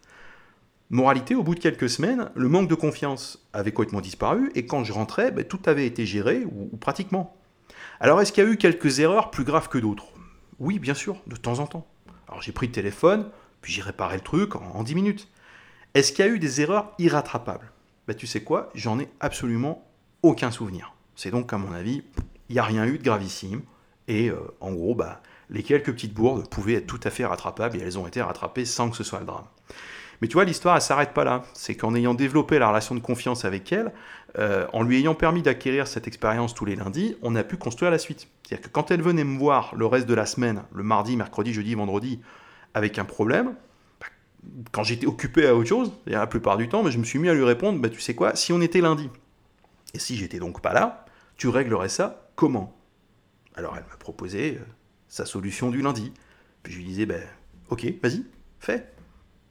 Moralité, 0.90 1.35
au 1.35 1.42
bout 1.42 1.55
de 1.55 1.61
quelques 1.61 1.88
semaines, 1.88 2.31
le 2.35 2.48
manque 2.48 2.68
de 2.68 2.74
confiance 2.74 3.46
avait 3.53 3.72
complètement 3.72 4.00
disparu, 4.00 4.50
et 4.55 4.66
quand 4.66 4.85
je 4.85 4.92
rentrais, 4.92 5.31
bah, 5.31 5.44
tout 5.44 5.61
avait 5.66 5.87
été 5.87 6.05
géré, 6.05 6.44
ou 6.44 6.77
pratiquement. 6.77 7.37
Alors 8.00 8.20
est-ce 8.20 8.33
qu'il 8.33 8.44
y 8.44 8.46
a 8.46 8.50
eu 8.50 8.57
quelques 8.57 8.98
erreurs 8.98 9.31
plus 9.31 9.44
graves 9.44 9.68
que 9.68 9.79
d'autres? 9.79 10.07
Oui, 10.59 10.79
bien 10.79 10.94
sûr, 10.94 11.20
de 11.27 11.37
temps 11.37 11.61
en 11.61 11.66
temps. 11.66 11.87
Alors 12.29 12.42
j'ai 12.42 12.53
pris 12.53 12.66
le 12.66 12.72
téléphone, 12.72 13.31
puis 13.64 13.72
j'ai 13.72 13.81
réparé 13.81 14.16
le 14.16 14.22
truc 14.22 14.57
en, 14.57 14.83
10 14.83 14.94
minutes. 14.94 15.27
Est-ce 15.94 16.12
qu'il 16.12 16.22
y 16.22 16.29
a 16.29 16.31
eu 16.31 16.38
des 16.38 16.61
erreurs 16.61 16.92
irrattrapables? 16.98 17.72
Bah, 18.07 18.12
Tu 18.12 18.27
sais 18.27 18.42
quoi? 18.42 18.68
J'en 18.74 19.00
ai 19.00 19.09
absolument 19.20 19.88
aucun 20.22 20.50
souvenir. 20.50 20.92
C'est 21.16 21.31
donc, 21.31 21.50
à 21.50 21.57
mon 21.57 21.72
avis, 21.72 22.03
il 22.50 22.53
n'y 22.53 22.59
a 22.59 22.62
rien 22.64 22.85
eu 22.85 22.98
de 22.98 23.03
gravissime. 23.03 23.62
Et 24.07 24.29
euh, 24.29 24.37
en 24.61 24.72
gros, 24.74 24.94
bah, 24.94 25.22
les 25.48 25.62
quelques 25.62 25.94
petites 25.94 26.12
bourdes 26.12 26.46
pouvaient 26.50 26.74
être 26.74 26.87
tout 26.87 27.00
à 27.05 27.09
fait 27.09 27.24
rattrapables 27.24 27.79
et 27.79 27.81
elles 27.81 27.98
ont 27.98 28.07
été 28.07 28.20
rattrapées 28.20 28.66
sans 28.66 28.90
que 28.90 28.98
ce 28.98 29.03
soit 29.03 29.20
le 29.20 29.24
drame. 29.24 29.46
Mais 30.20 30.29
tu 30.29 30.35
vois, 30.35 30.44
l'histoire, 30.44 30.77
elle 30.77 30.83
s'arrête 30.83 31.14
pas 31.14 31.24
là. 31.24 31.44
C'est 31.55 31.74
qu'en 31.74 31.94
ayant 31.94 32.12
développé 32.12 32.59
la 32.59 32.68
relation 32.68 32.94
de 32.94 33.00
confiance 33.00 33.46
avec 33.46 33.72
elle, 33.72 33.94
euh, 34.38 34.66
en 34.74 34.83
lui 34.83 34.98
ayant 34.98 35.14
permis 35.14 35.40
d'acquérir 35.40 35.87
cette 35.87 36.07
expérience 36.07 36.53
tous 36.53 36.66
les 36.66 36.77
lundis, 36.77 37.16
on 37.22 37.35
a 37.35 37.42
pu 37.42 37.57
construire 37.57 37.90
la 37.90 37.98
suite. 37.98 38.29
C'est-à-dire 38.42 38.66
que 38.66 38.70
quand 38.70 38.90
elle 38.90 39.00
venait 39.00 39.24
me 39.24 39.38
voir 39.38 39.74
le 39.74 39.87
reste 39.87 40.07
de 40.07 40.12
la 40.12 40.27
semaine, 40.27 40.64
le 40.74 40.83
mardi, 40.83 41.16
mercredi, 41.16 41.55
jeudi, 41.55 41.74
vendredi, 41.74 42.20
avec 42.74 42.98
un 42.98 43.04
problème, 43.04 43.54
bah, 44.00 44.06
quand 44.72 44.82
j'étais 44.82 45.06
occupé 45.06 45.46
à 45.46 45.54
autre 45.54 45.68
chose, 45.68 45.92
la 46.06 46.26
plupart 46.26 46.56
du 46.56 46.68
temps, 46.68 46.88
je 46.88 46.98
me 46.98 47.04
suis 47.04 47.18
mis 47.18 47.28
à 47.28 47.34
lui 47.34 47.44
répondre, 47.44 47.80
bah, 47.80 47.88
tu 47.88 48.00
sais 48.00 48.14
quoi, 48.14 48.37
si 48.37 48.52
on 48.52 48.60
était 48.60 48.80
lundi, 48.80 49.08
et 49.94 49.98
si 49.98 50.16
j'étais 50.16 50.38
donc 50.38 50.60
pas 50.60 50.72
là, 50.72 51.06
tu 51.37 51.48
réglerais 51.48 51.88
ça 51.88 52.28
comment? 52.34 52.76
Alors 53.54 53.76
elle 53.76 53.84
m'a 53.84 53.96
proposé 53.96 54.56
euh, 54.56 54.64
sa 55.08 55.24
solution 55.24 55.70
du 55.70 55.80
lundi. 55.80 56.12
Puis 56.62 56.72
je 56.72 56.78
lui 56.78 56.84
disais, 56.84 57.06
ben, 57.06 57.22
ok, 57.70 57.87
vas-y, 58.02 58.24
fais. 58.58 58.90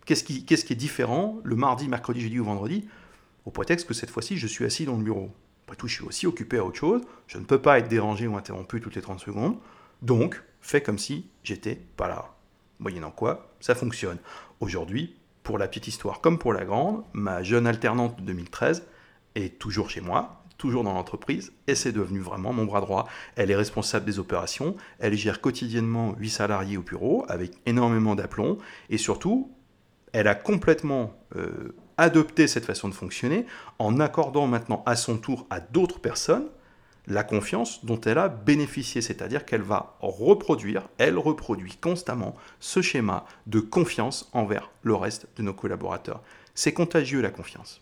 Qu'est-ce 0.06 0.24
qui, 0.26 0.46
est 0.50 0.76
différent 0.76 1.40
le 1.44 1.56
mardi, 1.56 1.88
mercredi, 1.88 2.20
jeudi 2.20 2.40
ou 2.40 2.44
vendredi 2.44 2.90
Au 3.46 3.52
prétexte 3.52 3.88
que 3.88 3.94
cette 3.94 4.10
fois-ci, 4.10 4.38
je 4.38 4.48
suis 4.48 4.66
assis 4.66 4.86
dans 4.86 4.98
le 4.98 5.04
bureau? 5.04 5.32
Tout, 5.78 5.88
je 5.88 5.96
suis 5.96 6.04
aussi 6.04 6.28
occupé 6.28 6.58
à 6.58 6.66
autre 6.66 6.78
chose. 6.78 7.02
Je 7.26 7.40
ne 7.40 7.46
peux 7.46 7.60
pas 7.60 7.80
être 7.80 7.88
dérangé 7.88 8.28
ou 8.28 8.36
interrompu 8.36 8.80
toutes 8.80 8.96
les 8.96 9.02
30 9.02 9.20
secondes. 9.20 9.58
Donc, 10.02 10.44
fais 10.62 10.82
comme 10.82 11.00
si 11.00 11.30
j'étais 11.44 11.76
pas 11.98 12.08
là. 12.08 12.36
Moyennant 12.80 13.12
quoi, 13.12 13.54
ça 13.60 13.76
fonctionne. 13.76 14.18
Aujourd'hui, 14.60 15.16
pour 15.44 15.58
la 15.58 15.68
petite 15.68 15.88
histoire 15.88 16.22
comme 16.22 16.40
pour 16.40 16.54
la 16.54 16.66
grande, 16.66 17.04
ma 17.14 17.44
jeune 17.44 17.68
alternante 17.68 18.18
de 18.18 18.22
2013 18.24 18.84
est 19.36 19.60
toujours 19.60 19.90
chez 19.90 20.02
moi, 20.02 20.44
toujours 20.58 20.84
dans 20.84 20.94
l'entreprise, 20.94 21.52
et 21.68 21.76
c'est 21.76 21.92
devenu 21.92 22.20
vraiment 22.20 22.54
mon 22.54 22.66
bras 22.66 22.82
droit. 22.82 23.08
Elle 23.36 23.52
est 23.52 23.56
responsable 23.56 24.06
des 24.06 24.20
opérations, 24.20 24.76
elle 25.00 25.16
gère 25.16 25.42
quotidiennement 25.42 26.16
8 26.18 26.30
salariés 26.30 26.78
au 26.78 26.82
bureau, 26.82 27.26
avec 27.28 27.52
énormément 27.66 28.16
d'aplomb, 28.16 28.58
et 28.90 28.98
surtout, 28.98 29.52
elle 30.14 30.28
a 30.28 30.36
complètement 30.36 31.14
euh, 31.36 31.76
adopté 31.98 32.48
cette 32.48 32.66
façon 32.66 32.88
de 32.88 32.94
fonctionner 32.94 33.46
en 33.80 34.00
accordant 34.00 34.48
maintenant 34.48 34.84
à 34.86 34.96
son 34.96 35.18
tour 35.18 35.48
à 35.50 35.60
d'autres 35.60 36.00
personnes 36.00 36.48
la 37.08 37.24
confiance 37.24 37.84
dont 37.84 38.00
elle 38.02 38.18
a 38.18 38.30
bénéficié, 38.30 39.02
c'est-à-dire 39.02 39.46
qu'elle 39.46 39.62
va 39.62 39.98
reproduire, 40.00 40.88
elle 40.98 41.18
reproduit 41.18 41.76
constamment 41.76 42.36
ce 42.60 42.82
schéma 42.82 43.26
de 43.46 43.60
confiance 43.60 44.30
envers 44.34 44.72
le 44.84 44.96
reste 44.96 45.28
de 45.36 45.44
nos 45.44 45.54
collaborateurs. 45.54 46.22
C'est 46.56 46.74
contagieux 46.74 47.22
la 47.22 47.32
confiance. 47.32 47.82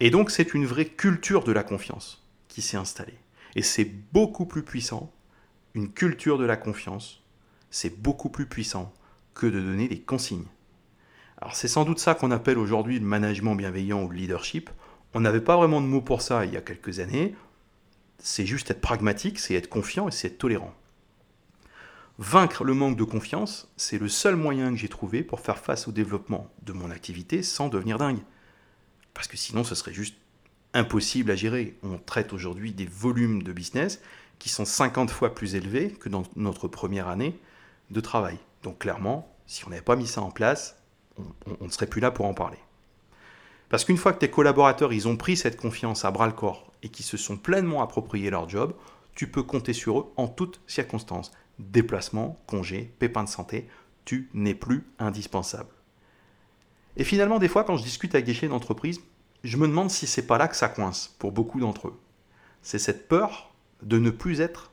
Et 0.00 0.10
donc 0.10 0.30
c'est 0.30 0.54
une 0.54 0.66
vraie 0.66 0.86
culture 0.86 1.44
de 1.44 1.52
la 1.52 1.62
confiance 1.62 2.26
qui 2.48 2.60
s'est 2.60 2.76
installée. 2.76 3.18
Et 3.54 3.62
c'est 3.62 3.84
beaucoup 3.84 4.46
plus 4.46 4.62
puissant, 4.62 5.12
une 5.74 5.92
culture 5.92 6.38
de 6.38 6.44
la 6.44 6.56
confiance, 6.56 7.22
c'est 7.70 8.02
beaucoup 8.02 8.28
plus 8.28 8.46
puissant 8.46 8.92
que 9.34 9.46
de 9.46 9.60
donner 9.60 9.88
des 9.88 10.00
consignes. 10.00 10.46
Alors 11.40 11.54
c'est 11.54 11.68
sans 11.68 11.84
doute 11.84 11.98
ça 11.98 12.14
qu'on 12.14 12.30
appelle 12.30 12.58
aujourd'hui 12.58 12.98
le 12.98 13.04
management 13.06 13.54
bienveillant 13.54 14.02
ou 14.02 14.08
le 14.08 14.16
leadership. 14.16 14.70
On 15.14 15.20
n'avait 15.20 15.40
pas 15.40 15.56
vraiment 15.56 15.80
de 15.80 15.86
mots 15.86 16.00
pour 16.00 16.22
ça 16.22 16.44
il 16.44 16.52
y 16.52 16.56
a 16.56 16.60
quelques 16.60 17.00
années. 17.00 17.34
C'est 18.24 18.46
juste 18.46 18.70
être 18.70 18.80
pragmatique, 18.80 19.40
c'est 19.40 19.54
être 19.54 19.68
confiant 19.68 20.06
et 20.06 20.12
c'est 20.12 20.28
être 20.28 20.38
tolérant. 20.38 20.72
Vaincre 22.18 22.62
le 22.62 22.72
manque 22.72 22.96
de 22.96 23.02
confiance, 23.02 23.68
c'est 23.76 23.98
le 23.98 24.08
seul 24.08 24.36
moyen 24.36 24.70
que 24.70 24.76
j'ai 24.76 24.88
trouvé 24.88 25.24
pour 25.24 25.40
faire 25.40 25.58
face 25.58 25.88
au 25.88 25.92
développement 25.92 26.48
de 26.62 26.72
mon 26.72 26.92
activité 26.92 27.42
sans 27.42 27.68
devenir 27.68 27.98
dingue. 27.98 28.20
Parce 29.12 29.26
que 29.26 29.36
sinon, 29.36 29.64
ce 29.64 29.74
serait 29.74 29.92
juste 29.92 30.14
impossible 30.72 31.32
à 31.32 31.34
gérer. 31.34 31.76
On 31.82 31.98
traite 31.98 32.32
aujourd'hui 32.32 32.72
des 32.72 32.86
volumes 32.86 33.42
de 33.42 33.52
business 33.52 34.00
qui 34.38 34.48
sont 34.48 34.64
50 34.64 35.10
fois 35.10 35.34
plus 35.34 35.56
élevés 35.56 35.90
que 35.90 36.08
dans 36.08 36.22
notre 36.36 36.68
première 36.68 37.08
année 37.08 37.36
de 37.90 38.00
travail. 38.00 38.38
Donc 38.62 38.78
clairement, 38.78 39.34
si 39.46 39.66
on 39.66 39.70
n'avait 39.70 39.82
pas 39.82 39.96
mis 39.96 40.06
ça 40.06 40.22
en 40.22 40.30
place, 40.30 40.76
on, 41.60 41.64
ne 41.64 41.70
serait 41.70 41.86
plus 41.86 42.00
là 42.00 42.12
pour 42.12 42.26
en 42.26 42.34
parler. 42.34 42.58
Parce 43.68 43.84
qu'une 43.84 43.96
fois 43.96 44.12
que 44.12 44.18
tes 44.18 44.30
collaborateurs, 44.30 44.92
ils 44.92 45.08
ont 45.08 45.16
pris 45.16 45.36
cette 45.36 45.56
confiance 45.56 46.04
à 46.04 46.12
bras 46.12 46.26
le 46.26 46.32
corps 46.32 46.71
et 46.82 46.88
qu'ils 46.88 47.04
se 47.04 47.16
sont 47.16 47.36
pleinement 47.36 47.82
appropriés 47.82 48.30
leur 48.30 48.48
job, 48.48 48.74
tu 49.14 49.30
peux 49.30 49.42
compter 49.42 49.72
sur 49.72 50.00
eux 50.00 50.12
en 50.16 50.28
toutes 50.28 50.60
circonstances. 50.66 51.32
Déplacement, 51.58 52.40
congé, 52.46 52.94
pépin 52.98 53.24
de 53.24 53.28
santé, 53.28 53.68
tu 54.04 54.30
n'es 54.34 54.54
plus 54.54 54.86
indispensable. 54.98 55.70
Et 56.96 57.04
finalement, 57.04 57.38
des 57.38 57.48
fois, 57.48 57.64
quand 57.64 57.76
je 57.76 57.84
discute 57.84 58.14
avec 58.14 58.26
des 58.26 58.34
chefs 58.34 58.50
d'entreprise, 58.50 59.00
je 59.44 59.56
me 59.56 59.66
demande 59.66 59.90
si 59.90 60.06
c'est 60.06 60.26
pas 60.26 60.38
là 60.38 60.48
que 60.48 60.56
ça 60.56 60.68
coince 60.68 61.14
pour 61.18 61.32
beaucoup 61.32 61.60
d'entre 61.60 61.88
eux. 61.88 62.00
C'est 62.62 62.78
cette 62.78 63.08
peur 63.08 63.52
de 63.82 63.98
ne 63.98 64.10
plus 64.10 64.40
être 64.40 64.70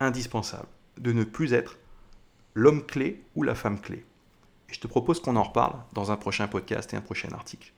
indispensable, 0.00 0.68
de 0.98 1.12
ne 1.12 1.24
plus 1.24 1.52
être 1.52 1.78
l'homme 2.54 2.84
clé 2.84 3.22
ou 3.34 3.42
la 3.42 3.54
femme 3.54 3.80
clé. 3.80 4.04
Et 4.68 4.74
je 4.74 4.80
te 4.80 4.86
propose 4.86 5.20
qu'on 5.20 5.36
en 5.36 5.42
reparle 5.42 5.76
dans 5.92 6.10
un 6.10 6.16
prochain 6.16 6.48
podcast 6.48 6.92
et 6.92 6.96
un 6.96 7.00
prochain 7.00 7.30
article. 7.32 7.72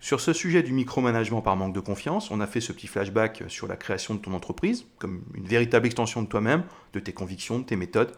Sur 0.00 0.20
ce 0.20 0.32
sujet 0.32 0.62
du 0.62 0.72
micromanagement 0.72 1.40
par 1.40 1.56
manque 1.56 1.74
de 1.74 1.80
confiance, 1.80 2.30
on 2.30 2.40
a 2.40 2.46
fait 2.46 2.60
ce 2.60 2.72
petit 2.72 2.86
flashback 2.86 3.44
sur 3.48 3.66
la 3.66 3.76
création 3.76 4.14
de 4.14 4.20
ton 4.20 4.34
entreprise, 4.34 4.86
comme 4.98 5.22
une 5.34 5.46
véritable 5.46 5.86
extension 5.86 6.22
de 6.22 6.28
toi-même, 6.28 6.64
de 6.92 7.00
tes 7.00 7.12
convictions, 7.12 7.58
de 7.58 7.64
tes 7.64 7.76
méthodes 7.76 8.12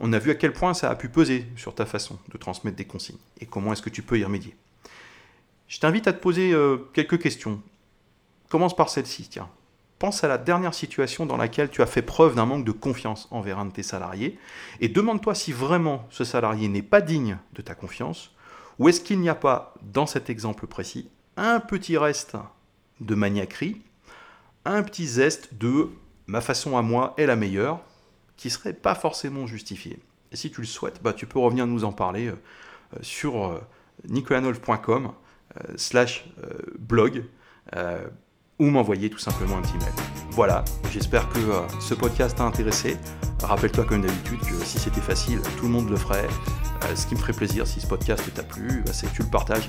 on 0.00 0.12
a 0.12 0.18
vu 0.18 0.30
à 0.30 0.34
quel 0.34 0.52
point 0.52 0.74
ça 0.74 0.90
a 0.90 0.94
pu 0.94 1.08
peser 1.08 1.46
sur 1.56 1.74
ta 1.74 1.86
façon 1.86 2.18
de 2.32 2.38
transmettre 2.38 2.76
des 2.76 2.84
consignes 2.84 3.18
et 3.40 3.46
comment 3.46 3.72
est-ce 3.72 3.82
que 3.82 3.90
tu 3.90 4.02
peux 4.02 4.18
y 4.18 4.24
remédier. 4.24 4.56
Je 5.68 5.78
t'invite 5.78 6.08
à 6.08 6.12
te 6.12 6.20
poser 6.20 6.52
euh, 6.52 6.78
quelques 6.92 7.20
questions. 7.20 7.62
Commence 8.50 8.76
par 8.76 8.90
celle-ci, 8.90 9.28
tiens. 9.28 9.48
Pense 9.98 10.24
à 10.24 10.28
la 10.28 10.38
dernière 10.38 10.74
situation 10.74 11.24
dans 11.24 11.36
laquelle 11.36 11.70
tu 11.70 11.80
as 11.80 11.86
fait 11.86 12.02
preuve 12.02 12.34
d'un 12.34 12.44
manque 12.44 12.64
de 12.64 12.72
confiance 12.72 13.28
envers 13.30 13.58
un 13.58 13.66
de 13.66 13.72
tes 13.72 13.82
salariés 13.82 14.38
et 14.80 14.88
demande-toi 14.88 15.34
si 15.34 15.52
vraiment 15.52 16.06
ce 16.10 16.24
salarié 16.24 16.68
n'est 16.68 16.82
pas 16.82 17.00
digne 17.00 17.38
de 17.54 17.62
ta 17.62 17.74
confiance 17.74 18.33
ou 18.78 18.88
est-ce 18.88 19.00
qu'il 19.00 19.20
n'y 19.20 19.28
a 19.28 19.34
pas, 19.34 19.74
dans 19.82 20.06
cet 20.06 20.30
exemple 20.30 20.66
précis, 20.66 21.08
un 21.36 21.60
petit 21.60 21.96
reste 21.96 22.36
de 23.00 23.14
maniaquerie, 23.14 23.82
un 24.64 24.82
petit 24.82 25.06
zeste 25.06 25.54
de 25.54 25.90
ma 26.26 26.40
façon 26.40 26.76
à 26.76 26.82
moi 26.82 27.14
est 27.16 27.26
la 27.26 27.36
meilleure, 27.36 27.80
qui 28.36 28.50
serait 28.50 28.72
pas 28.72 28.94
forcément 28.94 29.46
justifié? 29.46 29.98
Et 30.32 30.36
si 30.36 30.50
tu 30.50 30.60
le 30.60 30.66
souhaites, 30.66 31.00
bah, 31.02 31.12
tu 31.12 31.26
peux 31.26 31.38
revenir 31.38 31.66
nous 31.66 31.84
en 31.84 31.92
parler 31.92 32.26
euh, 32.26 32.32
euh, 32.94 32.98
sur 33.02 33.46
euh, 33.46 33.60
nicolanolf.com 34.08 35.12
slash 35.76 36.26
blog 36.80 37.26
ou 38.58 38.66
m'envoyer 38.66 39.10
tout 39.10 39.18
simplement 39.18 39.58
un 39.58 39.62
petit 39.62 39.78
mail. 39.78 39.92
Voilà, 40.30 40.64
j'espère 40.92 41.28
que 41.28 41.38
ce 41.80 41.94
podcast 41.94 42.36
t'a 42.38 42.44
intéressé. 42.44 42.96
Rappelle-toi 43.42 43.84
comme 43.84 44.02
d'habitude 44.02 44.40
que 44.40 44.64
si 44.64 44.78
c'était 44.78 45.00
facile, 45.00 45.40
tout 45.58 45.66
le 45.66 45.72
monde 45.72 45.90
le 45.90 45.96
ferait. 45.96 46.28
ce 46.94 47.06
qui 47.06 47.14
me 47.14 47.20
ferait 47.20 47.32
plaisir 47.32 47.66
si 47.66 47.80
ce 47.80 47.86
podcast 47.86 48.22
t'a 48.34 48.42
plu, 48.42 48.82
bah, 48.84 48.92
c'est 48.92 49.08
que 49.10 49.14
tu 49.14 49.22
le 49.22 49.30
partages 49.30 49.68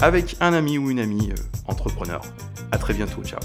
avec 0.00 0.36
un 0.40 0.52
ami 0.52 0.78
ou 0.78 0.90
une 0.90 0.98
amie 0.98 1.32
entrepreneur. 1.66 2.20
A 2.72 2.78
très 2.78 2.94
bientôt, 2.94 3.22
ciao 3.22 3.40